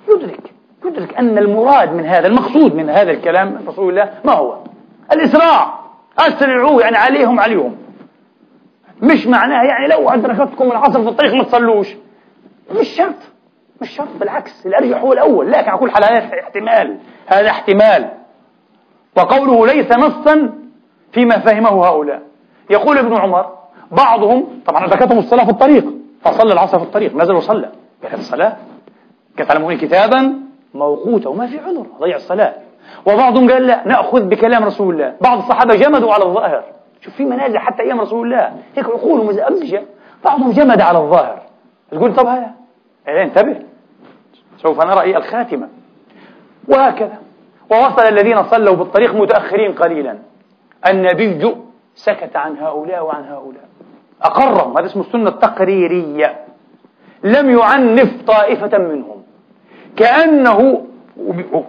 [0.09, 0.41] يدرك
[0.85, 4.59] يدرك أن المراد من هذا المقصود من هذا الكلام رسول الله ما هو؟
[5.13, 5.84] الإسراع.
[6.19, 7.77] أسرعوا يعني عليهم عليهم.
[9.03, 11.95] مش معناه يعني لو أدركتكم العصر في الطريق ما تصلوش.
[12.81, 13.15] مش شرط
[13.81, 15.53] مش شرط بالعكس الأرجح هو الأول.
[15.53, 18.09] لكن على كل حال هذا احتمال هذا احتمال.
[19.17, 20.53] وقوله ليس نصا
[21.13, 22.23] فيما فهمه هؤلاء.
[22.71, 23.53] يقول ابن عمر
[23.93, 25.85] بعضهم طبعا أدركتهم الصلاة في الطريق
[26.23, 27.73] فصلى العصر في الطريق نزل وصلى.
[28.03, 28.57] كانت الصلاة
[29.37, 30.35] كتعلمون كتابا
[30.75, 32.55] موقوتا وما في عذر ضيع الصلاة.
[33.07, 35.15] وبعضهم قال لا نأخذ بكلام رسول الله.
[35.21, 36.65] بعض الصحابة جمدوا على الظاهر.
[37.01, 38.53] شوف في منازع حتى أيام رسول الله.
[38.77, 39.83] هيك عقول مزأمجة
[40.25, 41.43] بعضهم جمد على الظاهر.
[41.91, 42.51] تقول طب هذا
[43.09, 43.57] إيه انتبه.
[44.57, 45.69] سوف نرى الخاتمة.
[46.69, 47.19] وهكذا.
[47.71, 50.19] ووصل الذين صلوا بالطريق متأخرين قليلا.
[50.91, 51.55] النبي
[51.95, 53.65] سكت عن هؤلاء وعن هؤلاء.
[54.23, 54.79] أقرهم.
[54.79, 56.41] هذا اسمه السنة التقريرية.
[57.25, 59.23] لم يعنف طائفة منهم.
[59.97, 60.87] كأنه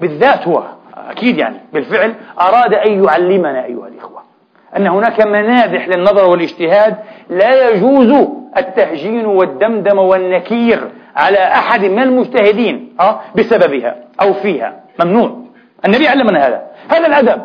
[0.02, 0.63] بالذات هو.
[0.98, 4.22] أكيد يعني بالفعل أراد أن يعلمنا أيها الإخوة
[4.78, 6.96] أن هناك منابح للنظر والاجتهاد
[7.30, 8.28] لا يجوز
[8.58, 14.80] التهجين والدمدم والنكير على أحد من المجتهدين أه بسببها أو فيها.
[15.04, 15.38] ممنوع
[15.86, 16.62] النبي علمنا هذا.
[16.90, 17.42] هذا الأدب.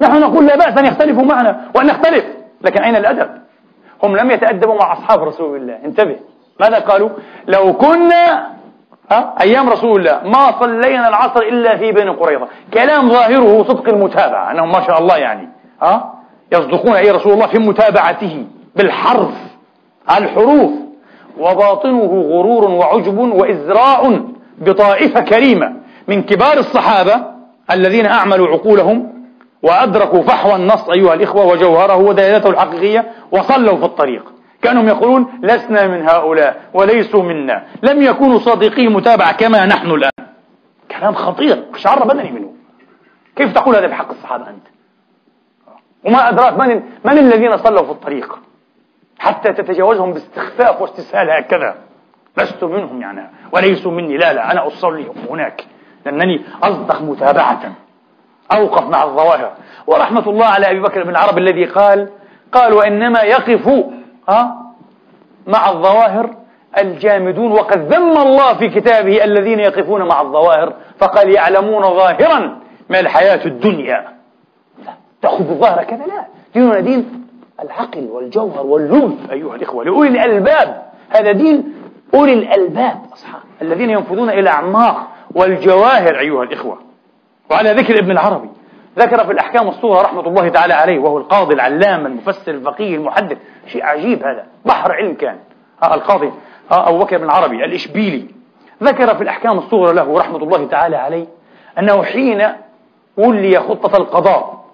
[0.00, 2.24] نحن نقول لا بأس أن يختلفوا معنا وأن نختلف
[2.62, 3.30] لكن أين الأدب؟
[4.02, 5.78] هم لم يتأدبوا مع أصحاب رسول الله.
[5.84, 6.16] انتبه.
[6.60, 7.08] ماذا قالوا؟
[7.48, 8.53] لو كنا
[9.40, 10.20] أيام رسول الله.
[10.24, 12.48] ما صلينا العصر إلا في بني قريظة.
[12.74, 15.48] كلام ظاهره صدق المتابعة أنهم ما شاء الله يعني.
[15.82, 16.04] أه؟
[16.52, 19.34] يصدقون أي رسول الله في متابعته بالحرف
[20.18, 20.70] الحروف.
[21.38, 24.22] وباطنه غرور وعجب وإزراء
[24.58, 25.72] بطائفة كريمة.
[26.08, 27.24] من كبار الصحابة
[27.70, 29.12] الذين أعملوا عقولهم
[29.62, 34.33] وأدركوا فحوى النص أيها الإخوة وجوهره ودلالته الحقيقية وصلوا في الطريق.
[34.64, 37.64] كأنهم يقولون لسنا من هؤلاء وليسوا منا.
[37.82, 40.26] لم يكونوا صادقين متابعة كما نحن الآن.
[40.90, 42.52] كلام خطير شعر بدني منه.
[43.36, 44.66] كيف تقول هذا بحق الصحابة أنت؟
[46.04, 48.38] وما أدراك من, من الذين صلوا في الطريق؟
[49.18, 51.74] حتى تتجاوزهم باستخفاف واستسهال هكذا.
[52.38, 53.30] لست منهم يعني.
[53.52, 54.16] وليسوا مني.
[54.16, 55.64] لا لا أنا أصلي هناك.
[56.06, 57.72] لأنني أصدق متابعة.
[58.52, 59.52] أوقف مع الظواهر.
[59.86, 62.08] ورحمة الله على أبي بكر بن العرب الذي قال
[62.52, 63.68] قال وإنما يقف
[64.28, 64.64] ها؟
[65.46, 66.34] مع الظواهر
[66.78, 72.58] الجامدون وقد ذم الله في كتابه الذين يقفون مع الظواهر فقال يعلمون ظاهرا
[72.88, 74.04] من الحياة الدنيا.
[74.86, 76.24] لا تأخذ الظاهر كذا لا.
[76.54, 77.26] ديننا دين
[77.62, 80.82] العقل والجوهر واللب أيها الإخوة لأولي الألباب.
[81.10, 81.74] هذا دين
[82.14, 83.42] أولي الألباب أصحاب.
[83.62, 86.78] الذين ينفذون إلى أعماق والجواهر أيها الإخوة.
[87.50, 88.48] وعلى ذكر ابن العربي
[88.98, 93.38] ذكر في الأحكام الصورة رحمة الله تعالى عليه وهو القاضي العلام المفسر الفقيه المحدث.
[93.66, 94.46] شيء عجيب هذا.
[94.66, 95.38] بحر علم كان.
[95.84, 96.32] القاضي
[96.70, 98.28] أبو بكر بن العربي الإشبيلي.
[98.82, 101.26] ذكر في الأحكام الصغرى له رحمة الله تعالى عليه
[101.78, 102.48] أنه حين
[103.16, 104.64] ولي خطة القضاء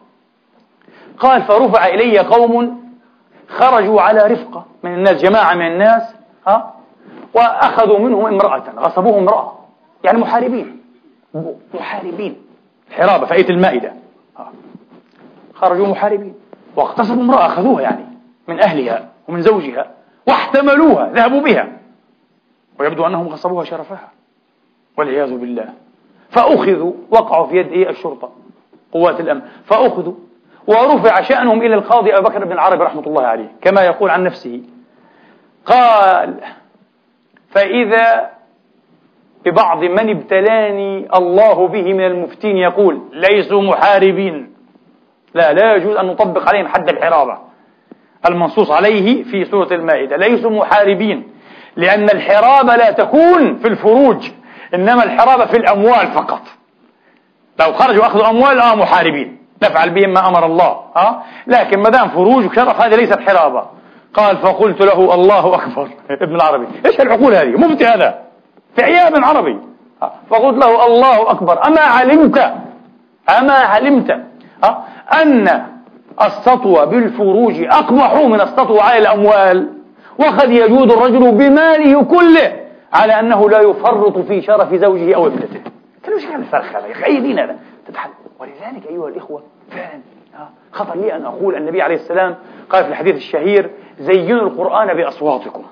[1.18, 2.80] قال فرفع إلي قوم
[3.48, 6.02] خرجوا على رفقة من الناس جماعة من الناس
[6.46, 6.74] ها
[7.34, 9.52] وأخذوا منهم امرأة غصبوه امرأة.
[10.04, 10.80] يعني محاربين.
[11.74, 12.36] محاربين.
[12.90, 13.92] حرابة في آية المائدة.
[15.54, 16.34] خرجوا محاربين.
[16.76, 18.04] واغتصبوا امرأة أخذوها يعني
[18.48, 19.90] من أهلها ومن زوجها
[20.28, 21.68] واحتملوها ذهبوا بها.
[22.78, 24.08] ويبدو أنهم غصبوها شرفها.
[24.98, 25.68] والعياذ بالله.
[26.30, 28.30] فأخذوا وقعوا في يد إيه؟ الشرطة
[28.92, 29.42] قوات الأمن.
[29.64, 30.14] فأخذوا
[30.66, 34.62] ورفع شأنهم إلى القاضي أبي بكر بن العربي رحمة الله عليه كما يقول عن نفسه.
[35.66, 36.40] قال
[37.48, 38.30] فإذا
[39.44, 44.54] ببعض من ابتلاني الله به من المفتين يقول ليسوا محاربين.
[45.34, 47.38] لا لا يجوز أن نطبق عليهم حد الحرابة.
[48.28, 51.28] المنصوص عليه في سورة المائدة ليسوا محاربين
[51.76, 54.30] لأن الحرابة لا تكون في الفروج
[54.74, 56.42] إنما الحرابة في الأموال فقط.
[57.60, 59.38] لو خرجوا أخذوا أموال آه محاربين.
[59.62, 63.64] نفعل بهم ما أمر الله آه؟ لكن ما دام فروج وشرف هذه ليست حرابة.
[64.14, 65.88] قال فقلت له الله أكبر.
[66.24, 68.29] ابن العربي إيش العقول هذه؟ مفتي هذا.
[68.76, 69.58] في عياب عربي.
[70.30, 71.66] فقلت له الله أكبر.
[71.66, 72.38] أما علمت
[73.38, 74.10] أما علمت؟
[75.22, 75.66] أن
[76.22, 79.72] السطو بالفروج أقبح من السطو على الأموال
[80.18, 82.60] وقد يجود الرجل بماله كله
[82.92, 85.60] على أنه لا يفرط في شرف زوجه أو ابنته.
[86.02, 87.56] كانوا إيش كان الفرق هذا يا أخي أي دين هذا.
[87.86, 90.00] تتحل ولذلك أيها الإخوة فعلا
[90.72, 92.36] خطر لي أن أقول النبي عليه السلام
[92.70, 95.62] قال في الحديث الشهير زينوا القرآن بأصواتكم.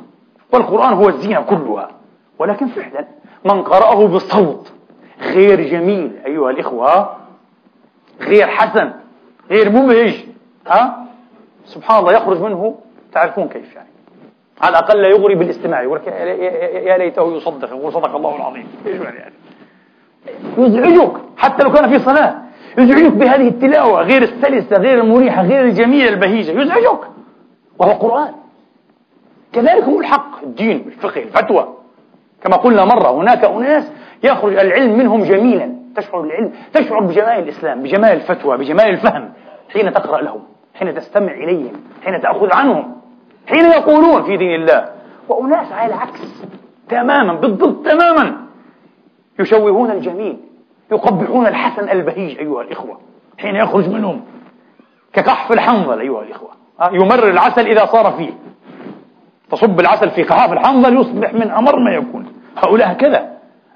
[0.53, 1.89] والقرآن هو الزينة كلها.
[2.39, 3.07] ولكن فعلا
[3.45, 4.73] من قرأه بصوت
[5.23, 7.17] غير جميل أيها الإخوة
[8.21, 8.93] غير حسن
[9.51, 10.25] غير مبهج
[10.67, 11.07] ها؟
[11.65, 12.75] سبحان الله يخرج منه
[13.13, 13.89] تعرفون كيف يعني.
[14.61, 15.83] على الأقل لا يغري بالاستماع.
[15.83, 18.67] يقول يا ليته يصدق يقول صدق الله العظيم.
[18.87, 19.35] يعني؟
[20.59, 22.43] يزعجك حتى لو كان في صلاة
[22.79, 27.01] يزعجك بهذه التلاوة غير السلسة غير المريحة غير الجميلة البهيجة يزعجك.
[27.79, 28.35] وهو قرآن.
[29.53, 31.78] كذلك هو الحق الدين الفقه الفتوى.
[32.43, 35.79] كما قلنا مرة هناك أناس يخرج العلم منهم جميلا.
[35.97, 39.33] تشعر بالعلم تشعر بجمال الإسلام بجمال الفتوى بجمال الفهم
[39.73, 40.43] حين تقرأ لهم
[40.75, 41.73] حين تستمع إليهم
[42.05, 42.97] حين تأخذ عنهم
[43.47, 44.89] حين يقولون في دين الله.
[45.29, 46.45] وأناس على العكس
[46.89, 48.37] تماما بالضبط تماما
[49.39, 50.37] يشوهون الجميل
[50.93, 53.01] يقبحون الحسن البهيج أيها الإخوة
[53.39, 54.21] حين يخرج منهم
[55.13, 56.51] كقحف الحنظل أيها الإخوة.
[56.93, 58.31] يمرر العسل إذا صار فيه.
[59.51, 62.27] تصب العسل في قحاف الحنظل يصبح من أمر ما يكون.
[62.57, 63.29] هؤلاء هكذا.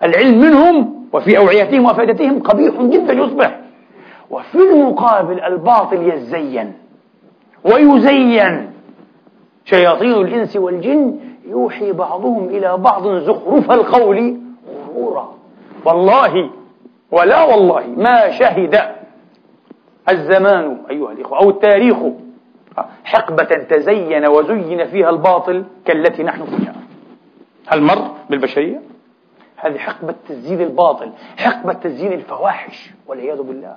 [0.03, 3.59] العلم منهم وفي أوعيتهم وأفئدتهم قبيح جدا يصبح.
[4.31, 6.73] وفي المقابل الباطل يزين
[7.65, 8.71] ويزين.
[9.65, 11.17] شياطين الإنس والجن
[11.49, 14.37] يوحي بعضهم إلى بعض زخرف القول
[14.89, 15.35] غرورا.
[15.85, 16.51] والله
[17.11, 18.81] ولا والله ما شهد
[20.11, 21.97] الزمان أيها الإخوة أو التاريخ
[23.05, 26.75] حقبة تزين وزين فيها الباطل كالتي نحن فيها.
[27.67, 28.81] هل مر بالبشرية؟
[29.57, 33.77] هذه حقبة تزيين الباطل حقبة تزيين الفواحش والعياذ بالله.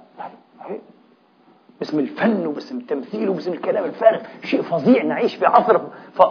[1.79, 5.79] باسم الفن وباسم التمثيل وباسم الكلام الفارغ شيء فظيع نعيش في عصر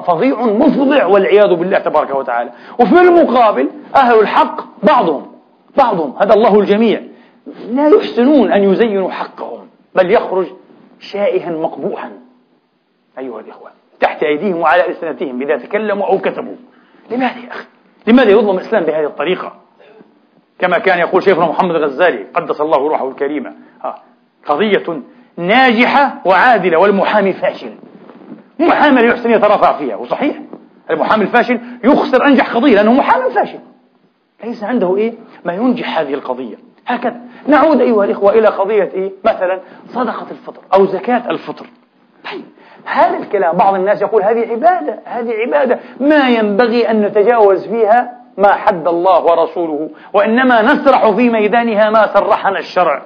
[0.06, 2.50] فظيع مفضع والعياذ بالله تبارك وتعالى.
[2.80, 5.26] وفي المقابل أهل الحق بعضهم
[5.76, 7.02] بعضهم هذا الله الجميع
[7.70, 10.46] لا يحسنون أن يزينوا حقهم بل يخرج
[10.98, 12.10] شائها مقبوحا.
[13.18, 16.56] أيها الإخوة تحت أيديهم وعلى ألسنتهم إذا تكلموا أو كتبوا.
[17.10, 17.66] لماذا يا أخي؟
[18.06, 19.52] لماذا يظلم الإسلام بهذه الطريقة؟
[20.58, 23.52] كما كان يقول شيخنا محمد الغزالي قدس الله روحه الكريمة
[24.46, 25.02] قضية
[25.36, 27.74] ناجحة وعادلة والمحامي فاشل.
[28.58, 30.36] محامي لا يحسن يترافع فيها وصحيح.
[30.90, 33.58] المحامي الفاشل يخسر أنجح قضية لأنه محامي فاشل.
[34.44, 36.56] ليس عنده إيه؟ ما ينجح هذه القضية.
[36.86, 37.20] هكذا.
[37.46, 41.66] نعود أيها الإخوة إلى قضية إيه؟ مثلا صدقة الفطر أو زكاة الفطر.
[42.32, 42.44] طيب
[42.84, 45.78] هذا الكلام بعض الناس يقول هذه عبادة هذه عبادة.
[46.00, 52.58] ما ينبغي أن نتجاوز فيها ما حد الله ورسوله وإنما نسرح في ميدانها ما سرحنا
[52.58, 53.02] الشرع.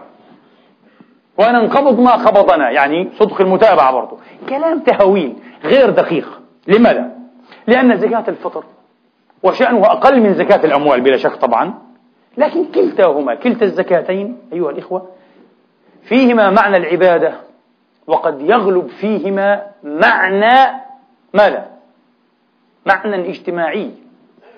[1.39, 4.19] وننقبض ما قبضنا يعني صدق المتابعة برضو.
[4.49, 6.41] كلام تهويل غير دقيق.
[6.67, 7.11] لماذا؟
[7.67, 8.65] لأن زكاة الفطر
[9.43, 11.75] وشأنه أقل من زكاة الأموال بلا شك طبعا.
[12.37, 15.09] لكن كلتاهما كلتا الزكاتين أيها الإخوة
[16.03, 17.33] فيهما معنى العبادة
[18.09, 20.81] وقد يغلب فيهما معنى
[21.35, 21.67] ماذا؟
[22.87, 23.91] معنى اجتماعي.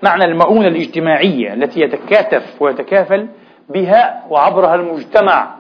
[0.03, 3.27] معنى المؤونة الاجتماعية التي يتكاتف ويتكافل
[3.69, 5.55] بها وعبرها المجتمع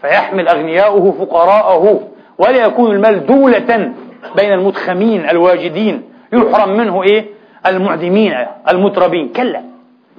[0.00, 3.92] فيحمل أغنياؤه فقراءه ولا يكون المال دولة
[4.36, 6.02] بين المتخمين الواجدين.
[6.32, 7.26] يحرم منه إيه؟
[7.66, 8.34] المعدمين
[8.68, 9.28] المتربين.
[9.28, 9.62] كلا.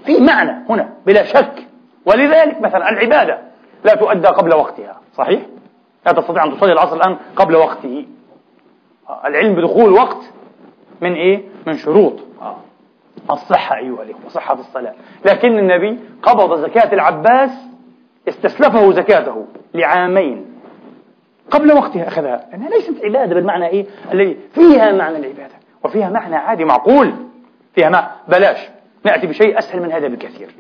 [0.06, 1.68] في معنى هنا بلا شك.
[2.06, 3.38] ولذلك مثلا العبادة
[3.86, 5.42] لا تؤدى قبل وقتها صحيح؟
[6.08, 8.06] لا تستطيع أن تصلي العصر الآن قبل وقته.
[9.26, 10.18] العلم بدخول وقت
[11.02, 12.14] من إيه؟ من شروط.
[13.32, 14.94] الصحة أيها الإخوة صحة الصلاة.
[15.26, 17.50] لكن النبي قبض زكاة العباس
[18.30, 20.46] استسلفه زكاته لعامين
[21.52, 22.48] قبل وقتها أخذها.
[22.52, 25.56] لأنها ليست عبادة بالمعنى إيه؟ الذي فيها معنى العبادة.
[25.86, 27.14] وفيها معنى عادي معقول.
[27.76, 28.58] فيها ما بلاش.
[29.04, 30.56] نأتي بشيء أسهل من هذا بكثير.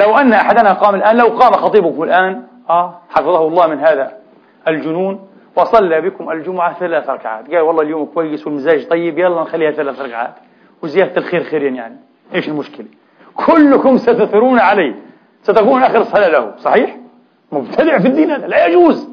[0.00, 4.25] لو أن أحدنا قام الآن لو قام خطيبكم الآن آه حفظه الله من هذا.
[4.68, 7.50] الجنون وصلى بكم الجمعة ثلاث ركعات.
[7.50, 10.34] قال والله اليوم كويس والمزاج طيب يلا نخليها ثلاث ركعات.
[10.82, 11.96] وزيادة الخير خير يعني.
[12.34, 12.86] إيش المشكلة؟
[13.34, 14.94] كلكم ستثرون عليه.
[15.42, 16.54] ستكون آخر صلاة له.
[16.58, 16.96] صحيح؟
[17.52, 18.46] مبتدع في الدين هذا.
[18.46, 19.08] لا يجوز.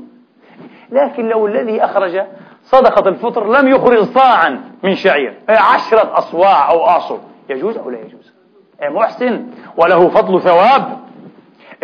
[0.92, 2.22] لكن لو الذي أخرج
[2.64, 8.34] صدقة الفطر لم يخرج صاعا من شعير عشرة أصواع أو آصل يجوز أو لا يجوز؟
[8.82, 9.46] محسن.
[9.78, 11.03] وله فضل ثواب.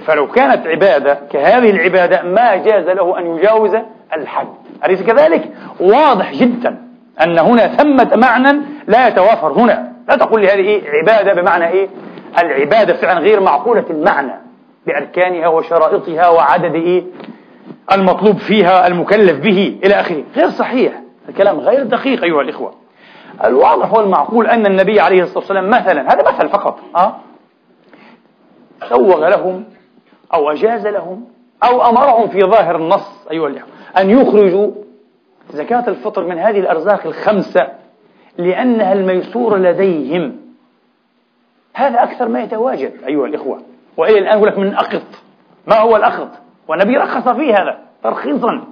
[0.02, 3.76] فلو كانت عبادة كهذه العبادة ما جاز له أن يجاوز
[4.14, 4.48] الحد.
[4.86, 6.82] أليس كذلك؟ واضح جدا
[7.24, 9.94] أن هنا ثمة معنى لا يتوافر هنا.
[10.10, 11.90] لا تقول لي هذه إيه عبادة بمعنى إيه؟
[12.42, 14.34] العبادة فعلا غير معقولة المعنى
[14.88, 17.04] بأركانها وشرائطها وعدد إيه؟
[17.92, 20.24] المطلوب فيها المكلف به إلى آخره.
[20.36, 20.94] غير صحيح.
[21.30, 22.74] الكلام غير دقيق أيها الإخوة.
[23.46, 27.16] الواضح والمعقول أن النبي عليه الصلاة والسلام مثلا هذا مثل فقط أه؟
[28.90, 29.64] سوغ لهم
[30.34, 31.26] أو أجاز لهم
[31.64, 34.72] أو أمرهم في ظاهر النص أيها الإخوة أن يخرجوا
[35.54, 37.68] زكاة الفطر من هذه الأرزاق الخمسة
[38.38, 40.36] لأنها الميسور لديهم.
[41.74, 43.62] هذا أكثر ما يتواجد أيها الإخوة.
[43.98, 45.04] وإلى الآن يقول لك من أقط.
[45.68, 46.30] ما هو الأقط؟
[46.68, 48.64] والنبي رخص فيه هذا ترخيصا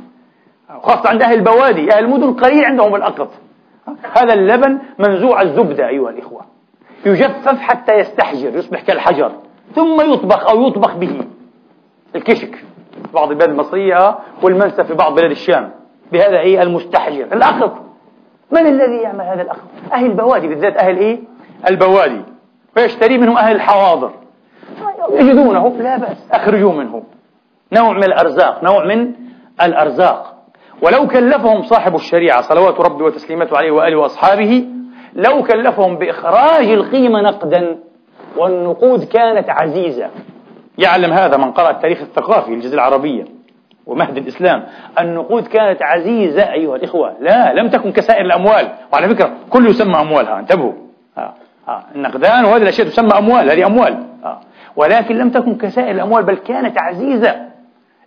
[0.82, 1.94] خاصة عند أهل البوادي.
[1.94, 3.30] أهل المدن قليل عندهم الأقط.
[4.18, 6.42] هذا اللبن منزوع الزبدة أيها الإخوة.
[7.06, 9.32] يجفف حتى يستحجر يصبح كالحجر
[9.76, 11.22] ثم يطبخ أو يطبخ به.
[12.18, 12.66] الكشك
[13.14, 15.72] بعض البلاد المصرية والمنسف في بعض بلاد الشام.
[16.12, 17.24] بهذا إيه المستحجر.
[17.34, 17.72] الأخذ
[18.52, 19.62] من الذي يعمل هذا الأخذ
[19.94, 21.20] أهل البوادي بالذات أهل إيه؟
[21.70, 22.22] البوادي.
[22.76, 24.12] فيشتري منه أهل الحواضر.
[25.12, 25.78] يجدونه.
[25.80, 26.28] لا بأس.
[26.32, 27.04] أخرجوا منه
[27.74, 28.64] نوع من الأرزاق.
[28.64, 29.14] نوع من
[29.62, 30.34] الأرزاق.
[30.82, 34.66] ولو كلفهم صاحب الشريعة صلوات ربي وتسليماته عليه وآله وأصحابه
[35.14, 37.80] لو كلفهم بإخراج القيمة نقدا
[38.38, 40.10] والنقود كانت عزيزة.
[40.78, 43.26] يعلم هذا من قرأ التاريخ الثقافي للجزيرة العربية
[43.86, 44.64] ومهد الإسلام.
[45.00, 47.16] النقود كانت عزيزة أيها الإخوة.
[47.20, 48.72] لا لم تكن كسائر الأموال.
[48.94, 50.40] وعلى فكرة كل يسمى أموالها.
[50.40, 50.74] انتبهوا.
[51.18, 51.34] آه.
[51.68, 51.84] آه.
[51.96, 53.52] النقدان وهذه الأشياء تسمى أموال.
[53.52, 54.06] هذه أموال.
[54.26, 54.40] آه.
[54.76, 57.36] ولكن لم تكن كسائر الأموال بل كانت عزيزة.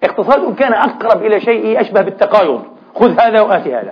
[0.05, 2.63] اقتصادهم كان أقرب إلى شيء أشبه بالتقايض.
[2.95, 3.91] خذ هذا وآتي هذا.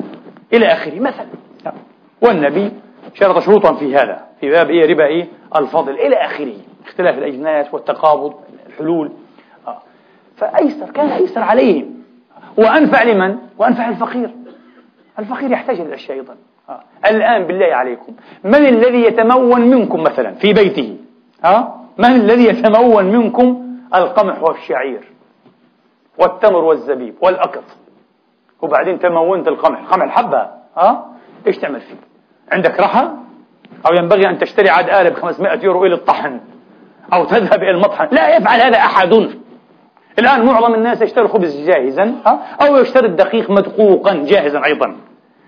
[0.53, 1.01] إلى آخره.
[1.01, 1.27] مثلا
[1.67, 1.73] آه.
[2.23, 2.73] والنبي
[3.15, 4.21] شرط شروطا في هذا.
[4.41, 5.27] في باب إيه؟ ربا إيه؟
[5.57, 5.93] الفضل.
[5.93, 6.55] إلى آخره.
[6.87, 8.35] اختلاف الأجناس والتقابض.
[8.81, 9.11] الحلول.
[9.67, 9.83] آه.
[10.37, 11.95] فأيسر كان أيسر عليهم.
[12.59, 14.31] وأنفع لمن؟ وأنفع الفقير.
[15.19, 16.37] الفقير يحتاج إلى الأشياء أيضا.
[16.69, 16.81] آه.
[17.11, 18.13] الآن بالله عليكم
[18.45, 20.97] من الذي يتمون منكم مثلا في بيته؟
[21.45, 25.01] آه؟ من الذي يتمون منكم القمح والشعير
[26.19, 27.65] والتمر والزبيب والأقط
[28.63, 29.79] وبعدين تمونت القمح.
[29.79, 31.07] القمح حبة ها
[31.47, 31.97] إيش تعمل فيه؟
[32.53, 33.09] عندك رحى
[33.87, 36.41] أو ينبغي أن تشتري عاد آلة ب 500 يورو إلى الطحن.
[37.13, 38.09] أو تذهب إلى المطحن.
[38.13, 39.29] لا يفعل هذا أحد.
[40.19, 42.15] الآن معظم الناس يشتري الخبز جاهزا
[42.61, 44.97] أو يشتري الدقيق مدقوقا جاهزا أيضا.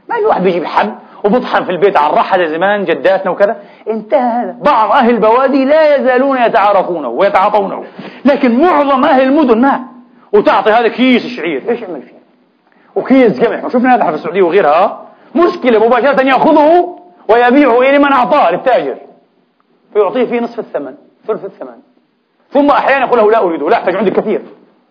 [0.09, 0.95] ما في واحد بيجيب حب
[1.25, 3.57] وبطحن في البيت على الرحى زمان جداتنا وكذا.
[3.91, 4.57] انتهى هذا.
[4.61, 7.85] بعض أهل البوادي لا يزالون يتعارفونه ويتعاطونه.
[8.25, 9.81] لكن معظم أهل المدن ما؟
[10.33, 11.63] وتعطي هذا كيس شعير.
[11.69, 12.21] إيش يعمل فيه؟
[12.97, 16.99] وكيس قمح وشفنا هذا في السعودية وغيرها مشكلة مباشرة يأخذه
[17.29, 18.97] ويبيعه إلى من أعطاه للتاجر.
[19.93, 20.95] فيعطيه فيه نصف الثمن.
[21.37, 21.79] ثلث الثمن.
[22.51, 24.43] ثم أحيانا يقول له لا أريده لا أحتاج عندي كثير.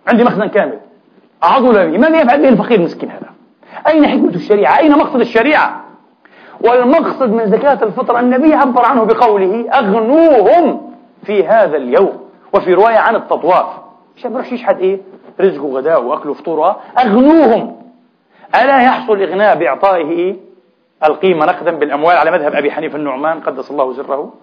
[0.08, 0.80] عندي مخزن كامل.
[1.44, 1.98] أعضل لي.
[1.98, 3.30] ماذا يفعل به الفقير المسكين هذا؟
[3.88, 5.84] أين حكمة الشريعة؟ أين مقصد الشريعة؟
[6.62, 10.92] والمقصد من زكاة الفطر النبي عبر عنه بقوله أغنوهم
[11.24, 12.20] في هذا اليوم.
[12.54, 13.66] وفي رواية عن التطواف.
[14.18, 15.00] عشان ما يشحت إيه؟
[15.42, 16.80] رزقه غداء وأكله فطوره.
[17.00, 17.82] أغنوهم.
[18.56, 20.36] ألا يحصل إغناء بإعطائه إيه؟
[21.04, 24.34] القيمة نقدا بالأموال على مذهب أبي حنيفة النعمان قدس الله سره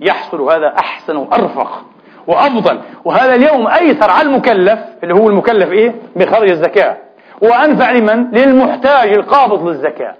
[0.00, 1.84] يحصل هذا أحسن وأرفق
[2.26, 2.80] وأفضل.
[3.04, 6.96] وهذا اليوم أيسر على المكلف اللي هو المكلف إيه؟ بخرج الزكاة.
[7.42, 10.14] وأنفع لمن؟ للمحتاج القابض للزكاة.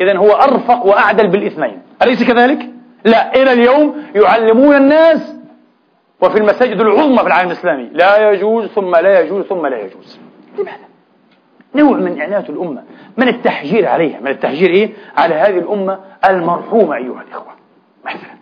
[0.00, 1.82] إذا هو أرفق وأعدل بالإثنين.
[2.02, 2.58] أليس كذلك؟
[3.04, 3.34] لا.
[3.34, 5.34] إلى اليوم يعلمون الناس
[6.20, 10.18] وفي المساجد العظمى في العالم الإسلامي لا يجوز ثم لا يجوز ثم لا يجوز.
[10.58, 10.76] لماذا؟
[11.74, 12.82] نوع من إعنات الأمة.
[13.16, 15.98] من التحجير عليها؟ من التحجير إيه؟ على هذه الأمة
[16.28, 17.52] المرحومة أيها الإخوة.
[18.04, 18.41] مثلا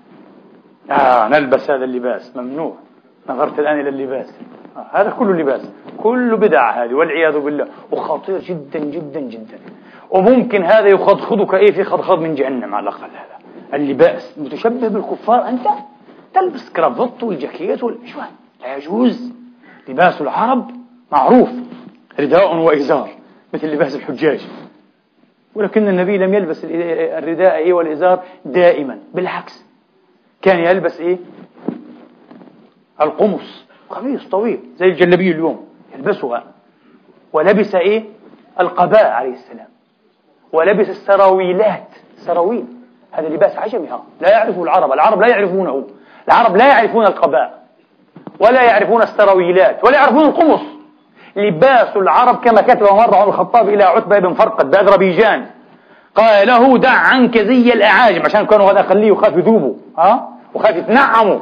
[0.90, 2.74] آه نلبس هذا اللباس ممنوع.
[3.28, 4.40] نظرت الآن إلى اللباس.
[4.76, 5.70] آه هذا كله لباس.
[5.98, 7.66] كله بدعة هذه والعياذ بالله.
[7.90, 9.58] وخطير جدا جدا جدا.
[10.10, 13.38] وممكن هذا يخضخضك إيه؟ في خضخض من جهنم على الأقل هذا.
[13.74, 15.48] اللباس متشبه بالكفار.
[15.48, 15.66] أنت
[16.34, 17.98] تلبس كرافط والجاكيت وال...
[18.62, 19.32] لا يجوز.
[19.88, 20.70] لباس العرب
[21.12, 21.50] معروف
[22.20, 23.08] رداء وإزار
[23.54, 24.46] مثل لباس الحجاج.
[25.54, 28.98] ولكن النبي لم يلبس الرداء والإزار دائما.
[29.14, 29.69] بالعكس
[30.42, 31.18] كان يلبس إيه؟
[33.00, 33.64] القمص.
[33.90, 35.68] قميص طويل زي الجلبية اليوم.
[35.94, 36.44] يلبسها.
[37.32, 38.04] ولبس إيه؟
[38.60, 39.68] القباء عليه السلام.
[40.52, 41.88] ولبس السراويلات.
[42.26, 42.64] سراويل.
[43.12, 44.02] هذا لباس عجمي ها.
[44.20, 44.92] لا يعرفه العرب.
[44.92, 45.86] العرب لا يعرفونه.
[46.28, 47.62] العرب لا يعرفون القباء.
[48.40, 49.84] ولا يعرفون السراويلات.
[49.84, 50.60] ولا يعرفون القمص.
[51.36, 55.46] لباس العرب كما كتب مرة عمر الخطاب إلى عتبة بن فرقد بأذربيجان.
[56.20, 58.22] قال له دع عنك زي الأعاجم.
[58.22, 61.38] عشان كانوا هذا خليه وخاف يذوبوا ها؟ وخاف يتنعموا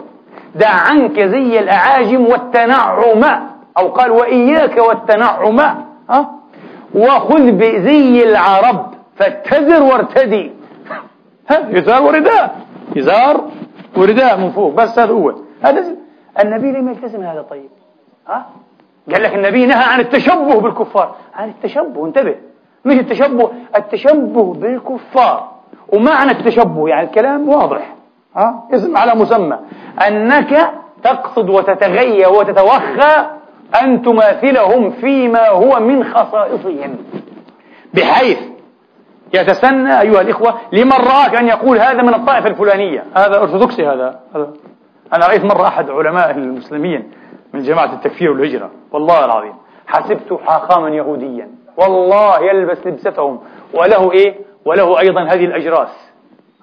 [0.55, 3.25] دع عنك زي الأعاجم والتنعم.
[3.79, 5.61] أو قال وإياك والتنعم.
[6.11, 6.35] ها؟
[6.95, 10.53] وخذ بزي العرب فاتزر وارتدي.
[11.51, 12.57] ها يزار ورداء.
[12.97, 13.45] يزار
[13.97, 14.75] ورداء من فوق.
[14.75, 15.35] بس هذا هو.
[15.63, 15.97] هذا
[16.45, 17.71] النبي لم يلتزم هذا طيب
[18.29, 18.47] ها؟
[19.13, 21.17] قال لك النبي نهى عن التشبه بالكفار.
[21.35, 22.07] عن التشبه.
[22.07, 22.35] انتبه.
[22.85, 25.49] مش التشبه التشبه بالكفار.
[25.93, 27.95] ومعنى التشبه يعني الكلام واضح.
[28.37, 29.59] ها؟ اسم على مسمى.
[30.09, 30.71] أنك
[31.03, 33.27] تقصد وتتغير وتتوخى
[33.83, 36.97] أن تماثلهم فيما هو من خصائصهم.
[37.95, 38.39] بحيث
[39.35, 44.21] يتسنى أيها الإخوة لمن رآك أن يقول هذا من الطائفة الفلانية؟ هذا أرثوذكسي هذا.
[45.15, 47.11] أنا رأيت مرة أحد علماء المسلمين
[47.55, 48.71] من جماعة التكفير والهجرة.
[48.93, 49.55] والله العظيم
[49.87, 51.49] حسبته حاخاما يهوديا.
[51.79, 53.41] والله يلبس لبستهم.
[53.75, 56.11] وله إيه؟ وله أيضا هذه الأجراس.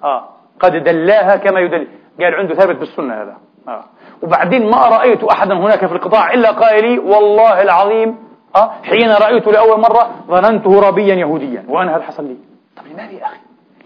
[0.04, 0.28] آه.
[0.60, 1.86] قد دلاها كما يدل.
[2.20, 3.36] قال عنده ثابت بالسنة هذا.
[3.68, 3.84] آه.
[4.22, 8.16] وبعدين ما رأيت أحدا هناك في القطاع إلا قال لي والله العظيم
[8.56, 11.64] آه حين رأيته لأول مرة ظننته ربيا يهوديا.
[11.68, 12.36] وأنا هذا حصل لي.
[12.76, 13.38] طب لماذا يا أخي؟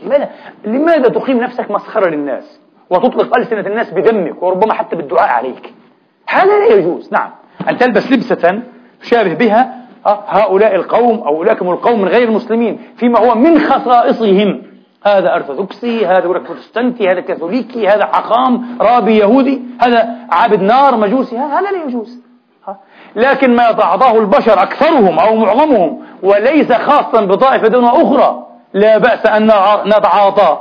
[0.03, 0.31] لماذا؟
[0.65, 2.61] لماذا تقيم نفسك مسخرة للناس؟
[2.91, 5.75] وتطلق ألسنة الناس بدمك وربما حتى بالدعاء عليك.
[6.29, 7.13] هذا لا يجوز.
[7.13, 7.31] نعم.
[7.69, 8.63] أن تلبس لبسة
[9.01, 14.63] تشابه بها هؤلاء القوم أو أولئك القوم من غير المسلمين فيما هو من خصائصهم.
[15.07, 21.61] هذا أرثوذكسي هذا بروتستانتي هذا كاثوليكي هذا حقام رابي يهودي هذا عابد نار مجوسي هذا
[21.61, 22.19] لا يجوز.
[23.17, 29.47] لكن ما يتعاطاه البشر أكثرهم أو معظمهم وليس خاصا بطائفة دون أخرى لا بأس أن
[29.87, 30.61] نتعاطى.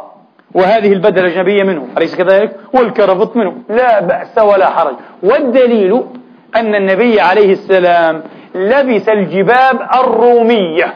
[0.55, 4.95] وهذه البدلة الأجنبية منه أليس كذلك؟ والكرفط منه لا بأس ولا حرج.
[5.23, 6.03] والدليل
[6.55, 8.23] أن النبي عليه السلام
[8.55, 10.93] لبس الجباب الرومية.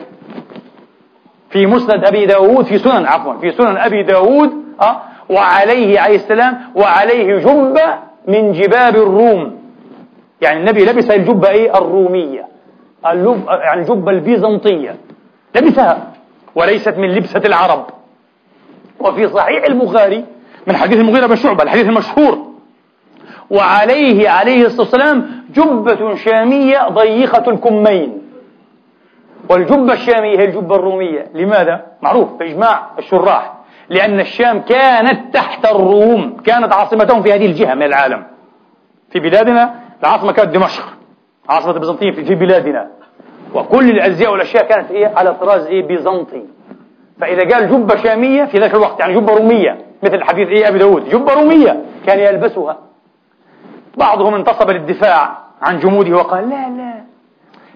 [1.49, 4.51] في مسند أبي داود في سنن عفوا في سنن أبي داود
[4.82, 9.64] أه وعليه عليه السلام وعليه جبة من جباب الروم.
[10.41, 12.47] يعني النبي لبس الجبة إيه؟ الرومية.
[13.04, 14.95] يعني الجبة البيزنطية.
[15.56, 16.12] لبسها.
[16.56, 17.86] وليست من لبسة العرب.
[18.99, 20.26] وفي صحيح البخاري
[20.68, 22.54] من حديث المغيرة بن شعبة الحديث المشهور.
[23.49, 28.22] وعليه عليه الصلاة والسلام جبة شامية ضيقة الكمين
[29.49, 31.28] والجبة الشامية هي الجبة الرومية.
[31.34, 33.54] لماذا؟ معروف بإجماع الشراح.
[33.89, 36.38] لأن الشام كانت تحت الروم.
[36.45, 38.24] كانت عاصمتهم في هذه الجهة من العالم.
[39.12, 40.84] في بلادنا العاصمة كانت دمشق.
[41.49, 42.88] عاصمة البيزنطية في بلادنا.
[43.54, 46.43] وكل الأزياء والأشياء كانت إيه على طراز إيه؟ بيزنطي.
[47.22, 51.10] فإذا قال جبة شامية في ذاك الوقت يعني جبة رومية مثل حديث إيه؟ أبي داود.
[51.10, 52.78] جبة رومية كان يلبسها.
[53.97, 55.43] بعضهم انتصب للدفاع.
[55.64, 57.03] عن جموده وقال لا لا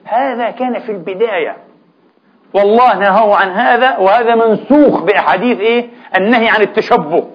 [0.05, 1.57] هذا كان في البداية.
[2.53, 7.27] والله نهاه عن هذا وهذا منسوخ بأحاديث إيه؟ النهي عن التشبه.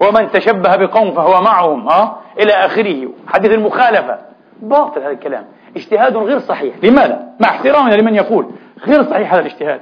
[0.00, 3.08] ومن تشبه بقوم فهو معهم ها؟ إلى آخره.
[3.28, 4.18] حديث المخالفة.
[4.62, 5.44] باطل هذا الكلام.
[5.76, 6.74] اجتهاد غير صحيح.
[6.82, 8.50] لماذا؟ مع احترامنا لمن يقول.
[8.86, 9.80] غير صحيح هذا الاجتهاد.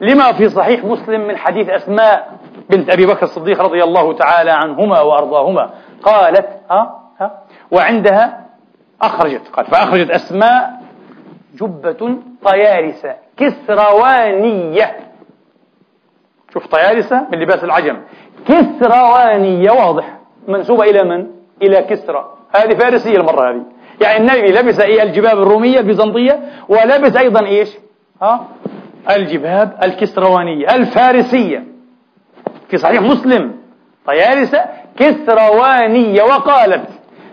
[0.00, 2.32] لما في صحيح مسلم من حديث أسماء
[2.70, 5.70] بنت أبي بكر الصديق رضي الله تعالى عنهما وأرضاهما.
[6.02, 8.47] قالت ها ها وعندها
[9.02, 10.80] أخرجت قال فأخرجت أسماء
[11.54, 14.96] جبة طيارسة كسروانية.
[16.52, 17.96] شوف طيارسة من لباس العجم.
[18.48, 20.18] كسروانية واضح.
[20.48, 21.26] منسوبة إلى من؟
[21.62, 22.34] إلى كسرى.
[22.56, 23.62] هذه فارسية المرة هذه.
[24.00, 27.68] يعني النبي لبس إيه؟ الجباب الرومية البيزنطية ولبس أيضا إيش؟
[28.22, 28.46] ها؟
[29.10, 31.64] الجباب الكسروانية الفارسية.
[32.68, 33.54] في صحيح مسلم
[34.06, 34.64] طيارسة
[34.96, 36.88] كسروانية وقالت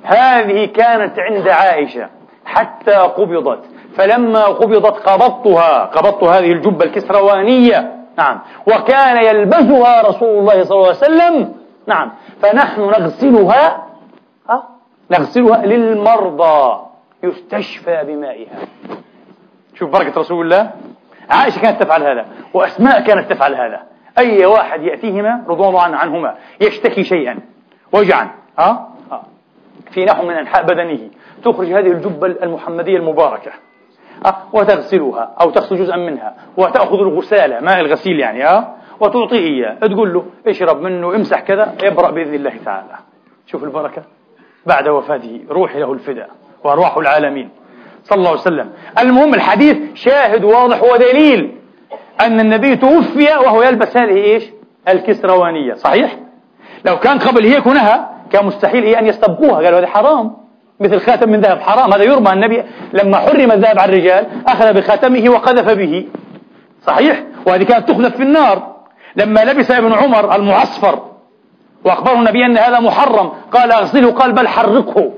[0.06, 2.10] هذه كانت عند عائشة
[2.46, 3.60] حتى قبضت.
[3.96, 10.98] فلما قبضت قبضتها قبضت هذه الجبة الكسروانية نعم وكان يلبسها رسول الله صلى الله عليه
[10.98, 11.54] وسلم
[11.88, 13.88] نعم فنحن نغسلها
[14.50, 14.64] ها؟
[15.12, 16.86] نغسلها للمرضى
[17.24, 18.58] يستشفى بمائها.
[19.76, 20.72] شوف بركة رسول الله
[21.30, 23.82] عائشة كانت تفعل هذا وأسماء كانت تفعل هذا.
[24.18, 27.40] أي واحد يأتيهما رضوان الله عنهما يشتكي شيئا
[27.94, 28.30] وجعا
[28.60, 28.95] ها؟
[29.96, 31.00] في نحو من أنحاء بدنه.
[31.44, 33.52] تخرج هذه الجبة المحمدية المباركة.
[34.26, 36.36] أه؟ وتغسلها أو تغسل جزءا منها.
[36.58, 37.60] وتأخذ الغسالة.
[37.60, 38.68] ماء الغسيل يعني؟ أه؟
[39.00, 39.74] وتعطيه إياه.
[39.74, 42.96] تقول له اشرب منه امسح كذا يبرأ بإذن الله تعالى.
[43.48, 44.04] شوف البركة.
[44.66, 46.30] بعد وفاته روحي له الفداء.
[46.64, 47.50] وأرواح العالمين.
[48.04, 48.70] صلى الله عليه وسلم.
[49.00, 51.56] المهم الحديث شاهد واضح ودليل
[52.22, 54.44] أن النبي توفي وهو يلبس هذه إيش؟
[54.90, 55.74] الكسروانية.
[55.74, 56.18] صحيح؟
[56.86, 59.56] لو كان قبل هيك ونهى كان مستحيل هي أن يستبقوها.
[59.56, 60.38] قالوا هذا حرام.
[60.80, 61.94] مثل خاتم من ذهب حرام.
[61.94, 62.34] هذا يرمى.
[62.34, 62.64] النبي
[62.94, 66.08] لما حرم الذهب على الرجال أخذ بخاتمه وقذف به.
[66.82, 68.76] صحيح؟ وهذه كانت تقذف في النار.
[69.16, 71.00] لما لبس ابن عمر المعصفر
[71.84, 74.12] وأخبره النبي أن هذا محرم قال أغسله.
[74.12, 75.12] قال بل حرقه.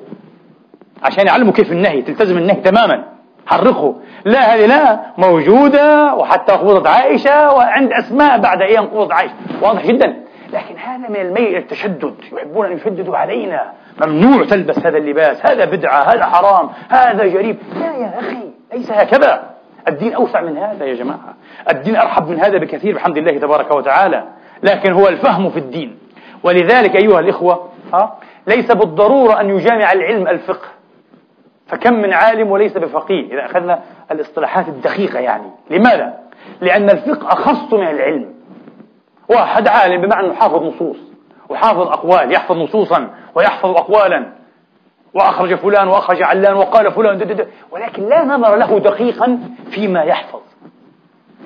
[1.04, 3.04] عشان يعلموا كيف النهي تلتزم النهي تماما.
[3.46, 3.96] حرقه.
[4.26, 6.16] لا هذه لا موجودة.
[6.16, 7.54] وحتى قبضت عائشة.
[7.54, 9.34] وعند أسماء بعد أيام قبضت عائشة.
[9.62, 10.27] واضح جدا.
[10.54, 12.16] لكن هذا من الميل التشدد.
[12.34, 13.72] يحبون أن يشددوا علينا.
[14.06, 15.46] ممنوع تلبس هذا اللباس.
[15.46, 16.14] هذا بدعة.
[16.14, 16.70] هذا حرام.
[16.90, 18.52] هذا جريب لا يا أخي.
[18.74, 19.50] ليس هكذا.
[19.88, 21.36] الدين أوسع من هذا يا جماعة.
[21.70, 24.24] الدين أرحب من هذا بكثير بحمد الله تبارك وتعالى.
[24.64, 25.98] لكن هو الفهم في الدين.
[26.44, 27.70] ولذلك أيها الإخوة
[28.48, 30.68] ليس بالضرورة أن يجامع العلم الفقه.
[31.68, 33.34] فكم من عالم وليس بفقيه.
[33.34, 33.80] إذا أخذنا
[34.12, 35.52] الاصطلاحات الدقيقة يعني.
[35.70, 36.14] لماذا؟
[36.62, 38.37] لأن الفقه أخص من العلم.
[39.30, 40.98] واحد عالم بمعنى حافظ نصوص
[41.50, 44.26] وحافظ أقوال يحفظ نصوصا ويحفظ أقوالا.
[45.14, 49.40] وأخرج فلان وأخرج علان وقال فلان دد دد ولكن لا نظر له دقيقا
[49.72, 50.40] فيما يحفظ.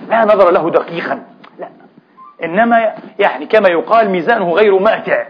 [0.09, 1.23] لا نظر له دقيقا
[1.59, 1.67] لا.
[2.43, 5.25] إنما يعني كما يقال ميزانه غير ماتع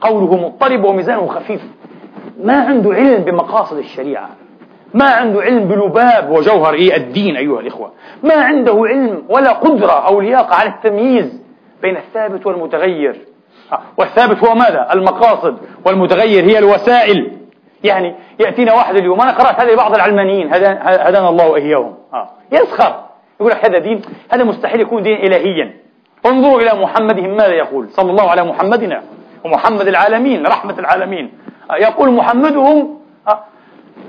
[0.00, 1.60] قوله مضطرب وميزانه خفيف.
[2.44, 4.28] ما عنده علم بمقاصد الشريعة
[4.94, 7.92] ما عنده علم بلباب وجوهر إيه الدين أيها الإخوة.
[8.22, 11.43] ما عنده علم ولا قدرة أو لياقة على التمييز
[11.84, 13.20] بين الثابت والمتغير
[13.72, 17.32] آه، والثابت هو ماذا؟ المقاصد والمتغير هي الوسائل
[17.84, 22.28] يعني يأتينا واحد اليوم أنا قرأت هذه بعض العلمانيين هدانا الله وإياهم آه.
[22.52, 23.04] يسخر
[23.40, 25.72] يقول لك هذا دين هذا مستحيل يكون دين إلهيا
[26.26, 29.02] انظروا إلى محمدهم ماذا يقول صلى الله على محمدنا
[29.44, 31.32] ومحمد العالمين رحمة العالمين
[31.70, 31.76] آه.
[31.76, 33.04] يقول محمدهم.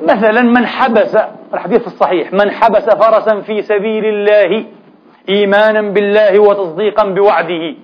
[0.04, 1.18] مثلا من حبس
[1.54, 4.66] الحديث الصحيح من حبس فرسا في سبيل الله
[5.30, 7.76] إيمانا بالله وتصديقا بوعده.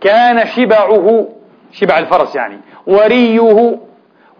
[0.00, 1.26] كان شبعه
[1.72, 3.40] شبع الفرس يعني وريه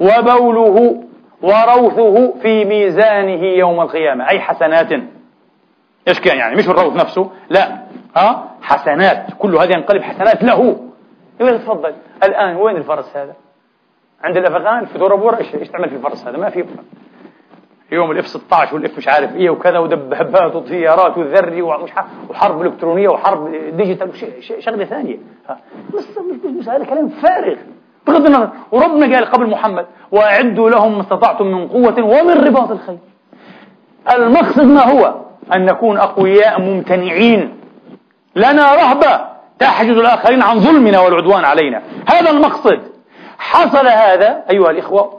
[0.00, 1.04] وبوله
[1.42, 4.28] وروثه في ميزانه يوم القيامة.
[4.28, 4.92] أي حسنات.
[6.08, 7.78] إيش كان يعني؟ مش الروث نفسه لا.
[8.16, 9.26] ها؟ حسنات.
[9.38, 10.80] كل هذا ينقلب حسنات له.
[11.40, 11.94] يقول تفضل.
[12.22, 13.34] الآن وين الفرس هذا؟
[14.24, 16.64] عند الأفغان في دورة بورا إيش تعمل في الفرس هذا؟ ما في.
[17.92, 23.08] يوم ال F 16 وال F مش عارف إيه وكذا ودبابات وطيارات وذري وحرب إلكترونية
[23.08, 24.10] وحرب digital
[24.60, 25.16] شغلة ثانية.
[25.94, 26.18] بس
[26.58, 27.56] مش هذا كلام فارغ.
[28.06, 32.98] بغض النظر وربنا قال قبل محمد وأعدوا لهم ما استطعتم من قوة ومن رباط الخيل.
[34.14, 35.14] المقصد ما هو؟
[35.54, 37.54] أن نكون أقوياء ممتنعين.
[38.36, 39.20] لنا رهبة
[39.58, 41.82] تحجز الآخرين عن ظلمنا والعدوان علينا.
[42.08, 42.80] هذا المقصد.
[43.38, 45.17] حصل هذا أيها الإخوة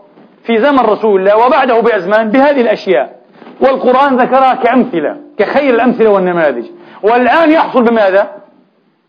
[0.50, 3.20] في زمن رسول الله وبعده بأزمان بهذه الأشياء.
[3.62, 6.66] والقرآن ذكرها كأمثلة كخير الأمثلة والنماذج.
[7.04, 8.30] والآن يحصل بماذا؟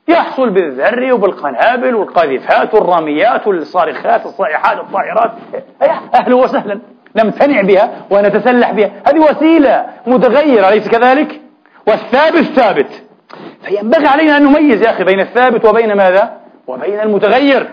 [0.08, 5.30] يحصل بالذر وبالقنابل والقاذفات والراميات والصارخات الصائحات الطائرات
[6.14, 6.80] أهلا وسهلا.
[7.16, 8.90] نمتنع بها ونتسلح بها.
[9.08, 11.40] هذه وسيلة متغيرة أليس كذلك؟
[11.88, 13.02] والثابت ثابت.
[13.62, 16.32] فينبغي علينا أن نميز يا أخي بين الثابت وبين ماذا؟
[16.66, 17.70] وبين المتغير.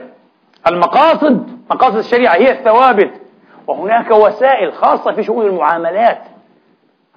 [0.67, 3.11] المقاصد مقاصد الشريعة هي الثوابت.
[3.67, 6.21] وهناك وسائل خاصة في شؤون المعاملات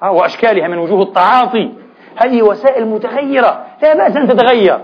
[0.02, 1.72] وأشكالها من وجوه التعاطي.
[2.16, 4.80] هذه وسائل متغيرة لا بأس أن تتغير.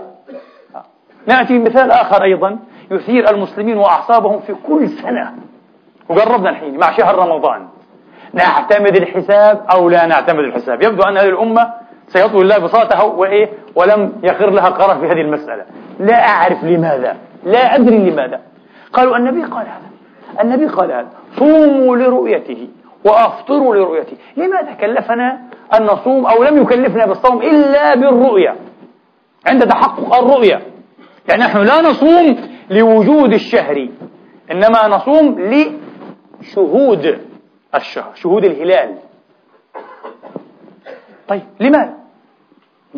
[1.27, 2.59] نأتي بمثال آخر أيضا
[2.91, 5.33] يثير المسلمين وأعصابهم في كل سنة.
[6.09, 7.67] وقربنا الحين مع شهر رمضان.
[8.33, 11.73] نعتمد الحساب أو لا نعتمد الحساب؟ يبدو أن هذه الأمة
[12.07, 15.65] سيطوي الله بساطها وإيه؟ ولم يخر لها قرار في هذه المسألة.
[15.99, 18.41] لا أعرف لماذا لا أدري لماذا.
[18.93, 19.96] قالوا النبي قال هذا.
[20.41, 21.09] النبي قال هذا
[21.39, 22.67] صوموا لرؤيته
[23.05, 24.17] وأفطروا لرؤيته.
[24.37, 25.41] لماذا كلفنا
[25.73, 28.55] أن نصوم أو لم يكلفنا بالصوم إلا بالرؤية؟
[29.47, 30.61] عند تحقق الرؤية.
[31.29, 33.89] يعني نحن لا نصوم لوجود الشهر
[34.51, 35.53] إنما نصوم
[36.41, 37.19] لشهود
[37.75, 38.95] الشهر شهود الهلال.
[41.27, 41.93] طيب لماذا؟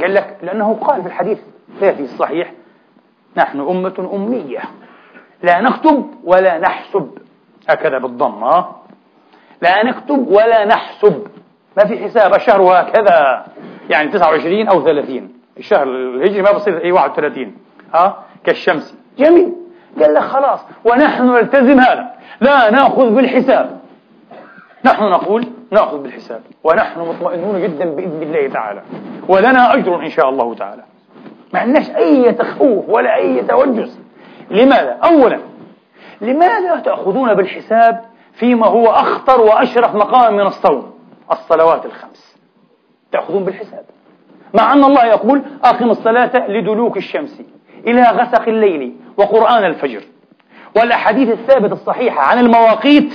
[0.02, 1.40] قال لك لأنه قال في الحديث
[1.80, 2.52] في الصحيح
[3.38, 4.62] نحن أمة أمية
[5.44, 7.18] لا نكتب ولا نحسب.
[7.70, 8.64] هكذا بالضم
[9.62, 11.28] لا نكتب ولا نحسب.
[11.78, 13.46] ما في حساب الشهر هكذا.
[13.90, 17.56] يعني 29 أو 30 الشهر الهجري ما بصير أي 31
[17.94, 18.98] ها؟ كالشمس.
[19.18, 19.54] جميل.
[20.02, 22.12] قال لك خلاص ونحن نلتزم هذا.
[22.42, 23.80] لا نأخذ بالحساب.
[24.86, 26.42] نحن نقول نأخذ بالحساب.
[26.64, 28.82] ونحن مطمئنون جدا بإذن الله تعالى.
[29.28, 30.84] ولنا أجر إن شاء الله تعالى.
[31.54, 34.00] ما عندناش أي تخوف ولا أي توجس.
[34.52, 35.40] لماذا؟ أولا
[36.22, 40.94] لماذا تأخذون بالحساب فيما هو أخطر وأشرف مقام من الصوم
[41.32, 42.38] الصلوات الخمس
[43.12, 43.84] تأخذون بالحساب
[44.54, 47.42] مع أن الله يقول أقم الصلاة لدلوك الشمس
[47.88, 50.02] إلى غسق الليل وقرآن الفجر
[50.76, 53.14] والأحاديث الثابتة الصحيحة عن المواقيت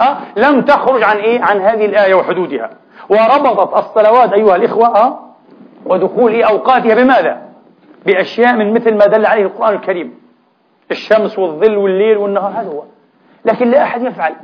[0.00, 2.70] أه؟ لم تخرج عن إيه؟ عن هذه الآية وحدودها
[3.08, 5.18] وربطت الصلوات أيها الإخوة أه؟
[5.84, 7.42] ودخول أوقاتها بماذا؟
[8.06, 10.25] بأشياء من مثل ما دل عليه القرآن الكريم
[10.90, 12.82] الشمس والظل والليل والنهار هذا هو.
[13.44, 14.34] لكن لا أحد يفعل.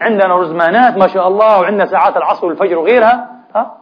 [0.00, 3.30] عندنا رزمانات ما شاء الله وعندنا ساعات العصر والفجر وغيرها.
[3.54, 3.76] ها؟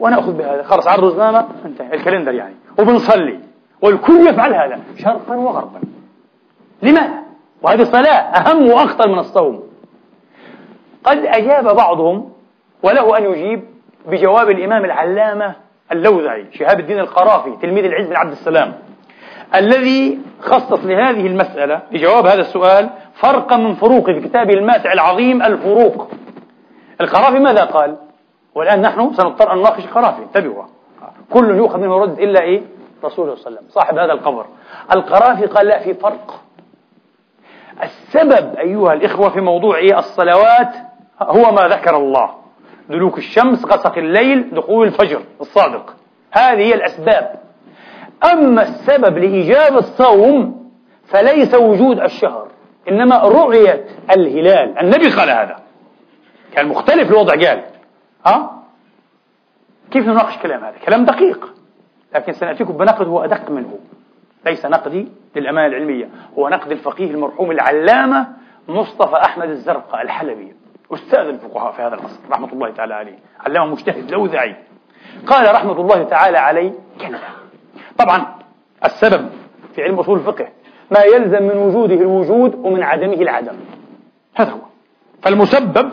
[0.00, 0.62] ونأخذ بهذا.
[0.62, 1.94] خلص على الرزمامة انتهى.
[1.94, 2.54] الكالندر يعني.
[2.78, 3.38] وبنصلي.
[3.82, 4.80] والكل يفعل هذا.
[4.96, 5.80] شرقا وغربا.
[6.82, 7.22] لماذا؟
[7.62, 9.62] وهذه الصلاة أهم وأخطر من الصوم.
[11.04, 12.32] قد أجاب بعضهم
[12.82, 13.64] وله أن يجيب
[14.06, 15.54] بجواب الإمام العلامة
[15.92, 18.72] اللوذعي شهاب الدين القرافي تلميذ العز بن عبد السلام.
[19.54, 26.08] الذي خصص لهذه المسألة لجواب هذا السؤال فرقا من فروق في كتابه الماتع العظيم الفروق.
[27.00, 27.96] القرافي ماذا قال؟
[28.54, 30.64] والآن نحن سنضطر أن نناقش القرافي انتبهوا.
[31.30, 32.62] كل يؤخذ منه رد إلا إيه؟
[33.04, 33.70] رسول صلى الله عليه وسلم.
[33.70, 34.46] صاحب هذا القبر.
[34.94, 36.40] القرافي قال لا في فرق.
[37.82, 40.74] السبب أيها الإخوة في موضوع إيه؟ الصلوات
[41.22, 42.30] هو ما ذكر الله.
[42.88, 45.94] دلوك الشمس غسق الليل دخول الفجر الصادق.
[46.30, 47.41] هذه هي الأسباب.
[48.24, 50.70] أما السبب لإيجاب الصوم
[51.06, 52.48] فليس وجود الشهر
[52.88, 54.78] إنما رؤية الهلال.
[54.78, 55.56] النبي قال هذا.
[56.52, 57.62] كان مختلف الوضع قال
[58.26, 58.62] ها؟
[59.90, 61.54] كيف نناقش كلام هذا؟ كلام دقيق.
[62.14, 63.78] لكن سنأتيكم بنقد هو أدق منه.
[64.46, 66.08] ليس نقدي للأمانة العلمية
[66.38, 68.26] هو نقد الفقيه المرحوم العلامة
[68.68, 70.54] مصطفى أحمد الزرقاء الحلبي
[70.94, 73.18] أستاذ الفقهاء في هذا العصر رحمة الله تعالى عليه.
[73.40, 74.56] علامة مجتهد لوذعي.
[75.26, 77.41] قال رحمة الله تعالى عليه كلا.
[77.98, 78.26] طبعا
[78.84, 79.28] السبب
[79.74, 80.48] في علم أصول الفقه
[80.90, 83.54] ما يلزم من وجوده الوجود ومن عدمه العدم.
[84.34, 84.58] هذا هو.
[85.22, 85.90] فالمسبب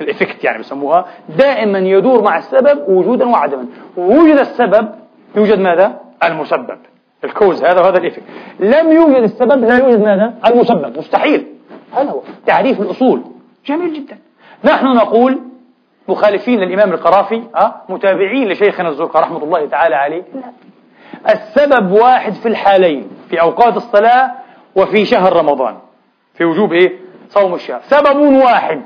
[0.00, 1.06] ال effect يعني بسموها
[1.38, 3.66] دائما يدور مع السبب وجودا وعدما.
[3.96, 4.88] وجد السبب
[5.36, 6.78] يوجد ماذا؟ المسبب.
[7.24, 8.22] ال cause هذا وهذا ال effect.
[8.60, 10.98] لم يوجد السبب لا يوجد ماذا؟ المسبب.
[10.98, 11.46] مستحيل.
[11.92, 12.20] هذا هو.
[12.46, 13.22] تعريف الأصول.
[13.66, 14.18] جميل جدا.
[14.64, 15.40] نحن نقول
[16.08, 20.22] مخالفين للإمام القرافي أه؟ متابعين لشيخنا الزرقاء رحمة الله تعالى عليه.
[20.34, 20.69] لا.
[21.28, 24.30] السبب واحد في الحالين في أوقات الصلاة
[24.76, 25.76] وفي شهر رمضان
[26.34, 26.92] في وجوب إيه؟
[27.28, 28.82] صوم الشهر سبب واحد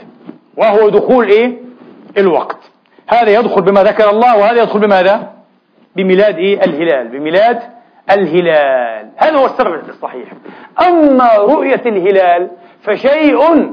[0.56, 1.58] وهو دخول إيه؟
[2.18, 2.58] الوقت
[3.06, 5.32] هذا يدخل بما ذكر الله وهذا يدخل بماذا؟
[5.96, 7.60] بميلاد إيه؟ الهلال بميلاد
[8.10, 10.28] الهلال هذا هو السبب الصحيح
[10.88, 12.50] أما رؤية الهلال
[12.82, 13.70] فشيء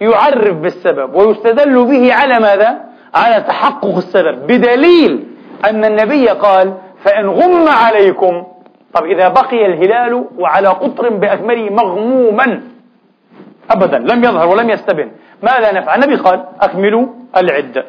[0.00, 2.80] يعرف بالسبب ويستدل به على ماذا؟
[3.14, 5.26] على تحقق السبب بدليل
[5.64, 6.74] أن النبي قال
[7.04, 8.44] فإن غم عليكم
[8.94, 12.62] طب إذا بقي الهلال وعلى قطر بأكمله مغموما
[13.70, 15.10] أبدا لم يظهر ولم يستبن
[15.42, 17.84] ماذا نفعل؟ النبي قال أكملوا العدة.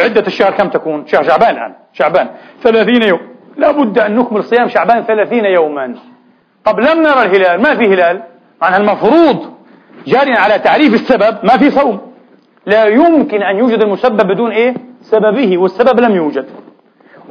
[0.00, 2.28] عدة الشهر كم تكون؟ شهر شعبان الآن شعبان.
[2.62, 3.20] ثلاثين يوم.
[3.56, 5.94] لا بد أن نكمل صيام شعبان ثلاثين يوما.
[6.64, 8.22] طب لم نرى الهلال ما في هلال؟
[8.62, 9.52] معنى المفروض
[10.06, 12.00] جاريا على تعريف السبب ما في صوم.
[12.66, 16.46] لا يمكن أن يوجد المسبب بدون إيه؟ سببه والسبب لم يوجد.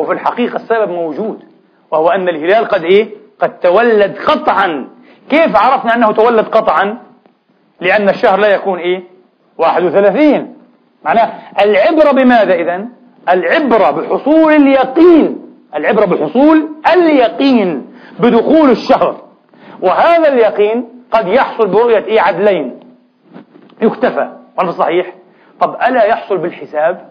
[0.02, 1.43] وفي الحقيقة السبب موجود
[1.91, 4.89] وهو أن الهلال قد إيه؟ قد تولد قطعا.
[5.30, 6.97] كيف عرفنا أنه تولد قطعا؟
[7.82, 9.04] لأن الشهر لا يكون إيه؟
[9.58, 10.56] 31
[11.06, 11.32] معناه
[11.64, 12.89] العبرة بماذا إذن؟
[13.30, 15.41] العبرة بحصول اليقين.
[15.76, 19.22] العبرة بحصول اليقين بدخول الشهر.
[19.82, 22.80] وهذا اليقين قد يحصل برؤية إيه؟ عدلين.
[23.82, 24.32] يكتفى.
[24.60, 25.14] ولا صحيح
[25.60, 27.11] طب ألا يحصل بالحساب؟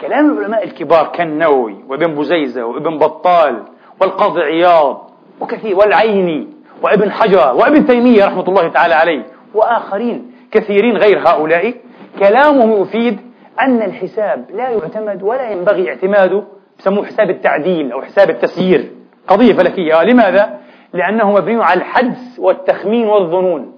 [0.00, 3.62] كلام العلماء الكبار كالنووي وابن بزيزة وابن بطال
[4.00, 6.48] والقاضي عياض وكثير والعيني
[6.82, 9.22] وابن حجر وابن تيمية رحمة الله تعالى عليه
[9.54, 11.74] وآخرين كثيرين غير هؤلاء
[12.18, 13.18] كلامهم يفيد
[13.60, 16.42] أن الحساب لا يعتمد ولا ينبغي اعتماده
[16.78, 18.90] بسموه حساب التعديل أو حساب التسيير
[19.28, 20.58] قضية فلكية لماذا؟
[20.92, 23.72] لأنه مبني على الحدس والتخمين والظنون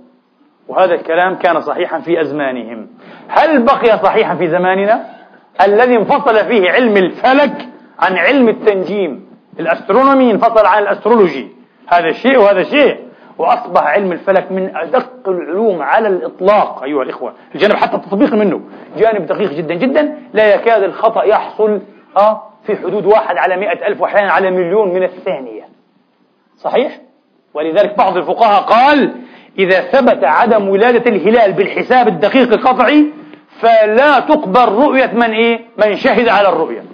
[0.68, 2.86] وهذا الكلام كان صحيحا في أزمانهم
[3.28, 5.19] هل بقي صحيحا في زماننا؟
[5.66, 9.30] الذي انفصل فيه علم الفلك عن علم التنجيم.
[9.60, 11.48] الأسترونومي انفصل عن الأسترولوجي.
[11.88, 12.96] هذا شيء وهذا شيء.
[13.38, 17.32] وأصبح علم الفلك من أدق العلوم على الإطلاق أيها الإخوة.
[17.54, 18.60] الجانب حتى التطبيق منه.
[18.96, 20.18] جانب دقيق جدا جدا.
[20.34, 21.80] لا يكاد الخطأ يحصل
[22.16, 25.68] أه في حدود واحد على مئة ألف وأحيانا على مليون من الثانية.
[26.56, 27.00] صحيح؟
[27.54, 29.14] ولذلك بعض الفقهاء قال
[29.58, 33.06] إذا ثبت عدم ولادة الهلال بالحساب الدقيق القطعي
[33.60, 36.84] فلا تقبل رؤية من إيه؟ من شهد على الرؤية.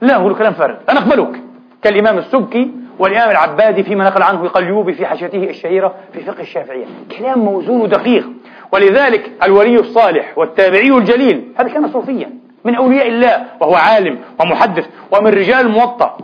[0.00, 0.74] لا هو كلام فارغ.
[0.88, 1.40] أنا أقبلك.
[1.82, 6.84] كالإمام السبكي والإمام العبادي فيما نقل عنه قليوبي في حاشيته الشهيرة في فقه الشافعية.
[7.18, 8.24] كلام موزون ودقيق.
[8.72, 12.30] ولذلك الولي الصالح والتابعي الجليل هذا كان صوفيا
[12.64, 16.16] من أولياء الله وهو عالم ومحدث ومن رجال الموطأ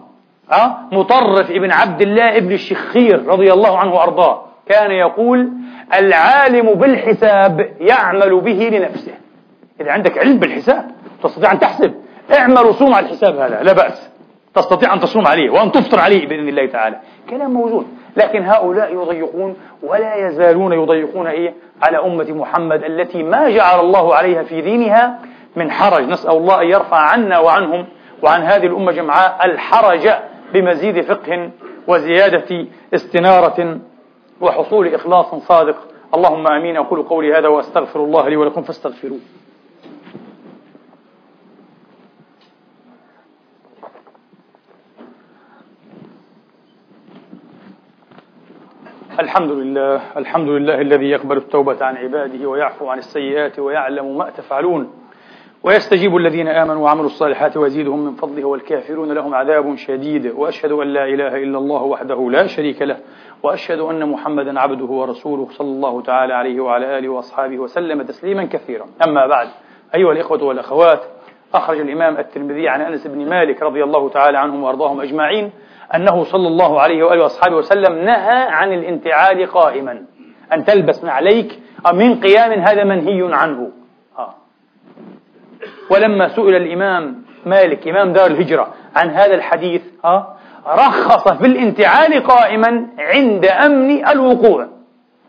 [0.52, 4.42] أه؟ مطرف ابن عبد الله ابن الشخير رضي الله عنه وأرضاه.
[4.68, 5.48] كان يقول
[5.94, 9.12] العالم بالحساب يعمل به لنفسه.
[9.81, 10.91] إذا عندك علم بالحساب
[11.22, 11.95] تستطيع أن تحسب.
[12.39, 14.11] اعمل وصوم على الحساب هذا لا بأس.
[14.55, 16.97] تستطيع أن تصوم عليه وأن تفطر عليه بإذن الله تعالى.
[17.31, 17.87] كلام موجود.
[18.16, 24.43] لكن هؤلاء يضيقون ولا يزالون يضيقون إيه؟ على أمة محمد التي ما جعل الله عليها
[24.43, 25.18] في دينها
[25.57, 26.09] من حرج.
[26.09, 27.87] نسأل الله أن يرفع عنا وعنهم
[28.22, 30.11] وعن هذه الأمة جمعاء الحرج
[30.53, 31.51] بمزيد فقه
[31.89, 33.78] وزيادة استنارة
[34.41, 35.76] وحصول إخلاص صادق.
[36.14, 36.76] اللهم آمين.
[36.76, 39.18] أقول قولي هذا وأستغفر الله لي ولكم فاستغفروه.
[49.18, 54.90] الحمد لله الحمد لله الذي يقبل التوبة عن عباده ويعفو عن السيئات ويعلم ما تفعلون.
[55.62, 60.26] ويستجيب الذين آمنوا وعملوا الصالحات ويزيدهم من فضله والكافرون لهم عذاب شديد.
[60.26, 62.96] وأشهد أن لا إله إلا الله وحده لا شريك له.
[63.42, 68.86] وأشهد أن محمدا عبده ورسوله صلى الله تعالى عليه وعلى آله وأصحابه وسلم تسليما كثيرا.
[69.08, 69.48] أما بعد
[69.94, 71.00] أيها الإخوة والأخوات
[71.54, 75.50] أخرج الإمام الترمذي عن أنس بن مالك رضي الله تعالى عنهم وأرضاهم أجمعين.
[75.95, 80.03] أنه صلى الله عليه وآله وأصحابه وسلم نهى عن الانتعال قائما.
[80.53, 81.59] أن تلبس عليك
[81.95, 83.70] من قيام هذا منهي عنه.
[84.18, 84.34] آه.
[85.91, 90.36] ولما سئل الإمام مالك إمام دار الهجرة عن هذا الحديث آه
[90.66, 94.68] رخص في الانتعال قائما عند أمن الوقوع.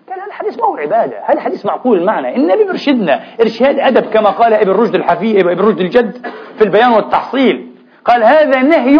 [0.09, 4.29] قال هذا الحديث ما هو عبادة هذا الحديث معقول المعنى النبي بيرشدنا إرشاد أدب كما
[4.29, 7.71] قال إبن رشد الحفي إبن رشد الجد في البيان والتحصيل.
[8.05, 8.97] قال هذا نهي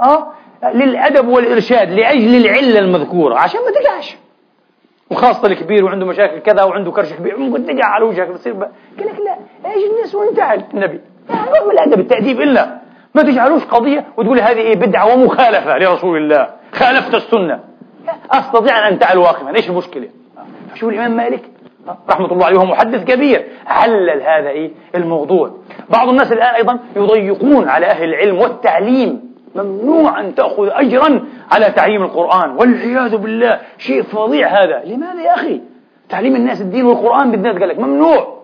[0.00, 0.26] آه
[0.64, 3.34] للأدب والإرشاد لأجل العلة المذكورة.
[3.38, 4.16] عشان ما تقعش.
[5.10, 7.38] وخاصة الكبير وعنده مشاكل كذا وعنده كرش كبير.
[7.38, 11.00] ممكن تقع على وجهك بتصير قال لك لا إيش الناس وانتعل النبي؟
[11.30, 12.78] ما من الأدب التأديب إلا.
[13.14, 16.48] ما تجعلوش قضية وتقول هذه إيه بدعة ومخالفة لرسول الله.
[16.72, 17.60] خالفت السنة.
[18.30, 19.56] أستطيع أن أنتعل واقفا.
[19.56, 20.08] إيش المشكلة؟
[20.74, 21.42] شوف الإمام مالك
[22.10, 23.44] رحمة الله عليه محدث كبير.
[23.66, 25.50] علل هذا إيه؟ الموضوع.
[25.90, 29.31] بعض الناس الآن أيضا يضيقون على أهل العلم والتعليم.
[29.54, 32.50] ممنوع أن تأخذ أجرا على تعليم القرآن.
[32.50, 34.82] والعياذ بالله شيء فظيع هذا.
[34.84, 35.60] لماذا يا أخي؟
[36.08, 38.42] تعليم الناس الدين والقرآن بالذات قال لك ممنوع.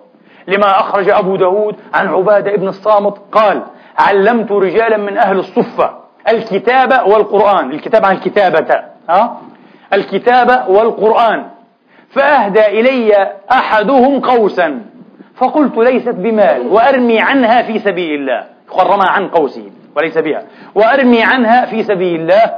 [0.49, 3.63] لما أخرج أبو داود عن عبادة ابن الصامت قال
[3.99, 5.91] علمت رجالا من أهل الصفة
[6.29, 7.71] الكتابة والقرآن.
[7.71, 9.41] الكتابة عن الكتابة ها؟
[9.93, 11.45] الكتابة والقرآن.
[12.11, 14.81] فأهدى إلي أحدهم قوسا
[15.37, 18.45] فقلت ليست بمال وأرمي عنها في سبيل الله.
[18.71, 19.71] قرمها عن قوسه.
[19.99, 20.42] وليس بها.
[20.74, 22.55] وأرمي عنها في سبيل الله.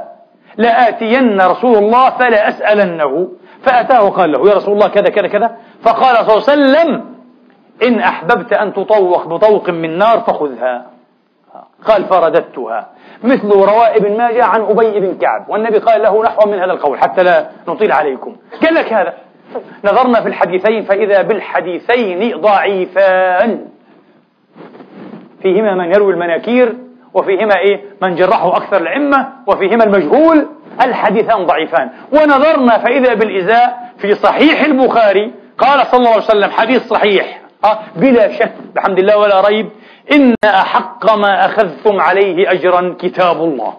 [0.57, 3.27] لآتين رسول الله فلا أسألنه
[3.63, 5.57] فأتاه وقال له يا رسول الله كذا كذا كذا.
[5.83, 7.05] فقال صلى الله عليه وسلم
[7.83, 10.85] إن أحببت أن تطوق بطوق من نار فخذها.
[11.85, 12.89] قال فرددتها.
[13.23, 15.49] مثل رواء ابن ماجه عن أبي بن كعب.
[15.49, 18.35] والنبي قال له نحو من هذا القول حتى لا نطيل عليكم.
[18.65, 19.13] قال لك هذا.
[19.85, 23.67] نظرنا في الحديثين فإذا بالحديثين ضعيفان.
[25.41, 26.75] فيهما من يروي المناكير
[27.13, 30.47] وفيهما إيه؟ من جرحه أكثر العمة وفيهما المجهول
[30.81, 31.89] الحديثان ضعيفان.
[32.13, 38.31] ونظرنا فإذا بالإزاء في صحيح البخاري قال صلى الله عليه وسلم حديث صحيح أه بلا
[38.31, 39.69] شك بحمد الله ولا ريب
[40.11, 43.73] إن أحق ما أخذتم عليه أجرا كتاب الله.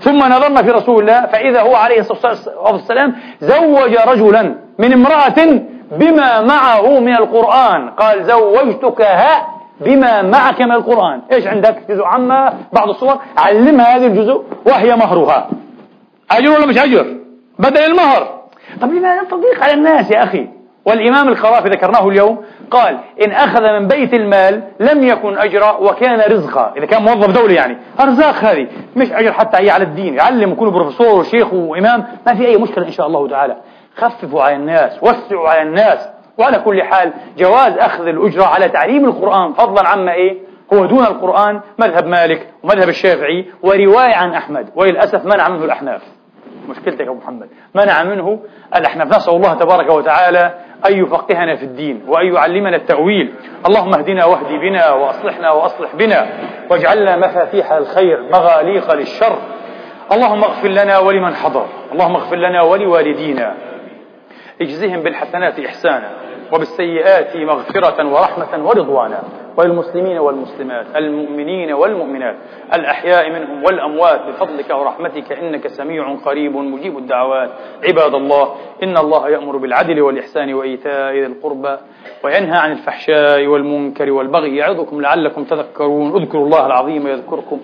[0.00, 2.36] ثم نظرنا في رسول الله فإذا هو عليه الصلاة
[2.72, 5.60] والسلام زوج رجلا من امرأة
[5.92, 7.90] بما معه من القرآن.
[7.90, 9.48] قال زوجتكها
[9.84, 11.22] بما معك من القرآن.
[11.32, 13.18] إيش عندك؟ جزء عما بعض الصور.
[13.38, 15.48] علمها هذه الجزء وهي مهرها.
[16.30, 17.06] أجر ولا مش أجر؟
[17.58, 18.42] بدل المهر.
[18.80, 20.48] طب لماذا تضيق على الناس يا أخي؟
[20.84, 26.72] والإمام الخرافي ذكرناه اليوم قال إن أخذ من بيت المال لم يكن أجرا وكان رزقا.
[26.76, 27.76] إذا كان موظف دولي يعني.
[28.00, 28.66] أرزاق هذه.
[28.96, 30.14] مش أجر حتى هي على الدين.
[30.14, 32.04] يعلم يكون بروفيسور وشيخ وإمام.
[32.26, 33.56] ما في أي مشكلة إن شاء الله تعالى.
[33.96, 36.08] خففوا على الناس وسعوا على الناس.
[36.42, 40.38] وعلى كل حال جواز أخذ الأجرة على تعليم القرآن فضلا عما إيه؟
[40.74, 46.02] هو دون القرآن مذهب مالك ومذهب الشافعي ورواية عن أحمد وللأسف منع منه الأحناف.
[46.68, 47.48] مشكلتك يا أبو محمد.
[47.74, 48.38] منع منه
[48.76, 49.08] الأحناف.
[49.08, 50.54] نسأل الله تبارك وتعالى
[50.86, 53.34] أن يفقهنا في الدين وأن يعلمنا التأويل.
[53.66, 56.26] اللهم اهدنا واهد بنا وأصلحنا وأصلح بنا
[56.70, 59.38] واجعلنا مفاتيح الخير مغاليق للشر.
[60.12, 61.66] اللهم اغفر لنا ولمن حضر.
[61.92, 63.54] اللهم اغفر لنا ولوالدينا.
[64.60, 66.10] اجزهم بالحسنات إحسانا
[66.52, 69.22] وبالسيئات مغفرة ورحمة ورضوانا
[69.56, 72.36] وللمسلمين والمسلمات المؤمنين والمؤمنات
[72.74, 77.50] الأحياء منهم والأموات بفضلك ورحمتك إنك سميع قريب مجيب الدعوات.
[77.88, 81.76] عباد الله إن الله يأمر بالعدل والإحسان وإيتاء ذي القربى
[82.24, 86.22] وينهى عن الفحشاء والمنكر والبغي يعظكم لعلكم تذكرون.
[86.22, 87.60] اذكروا الله العظيم يذكركم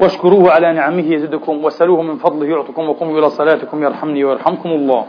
[0.00, 5.06] واشكروه على نعمه يزدكم وسلوه من فضله يعطكم وقوموا إلى صلاتكم يرحمني ويرحمكم الله.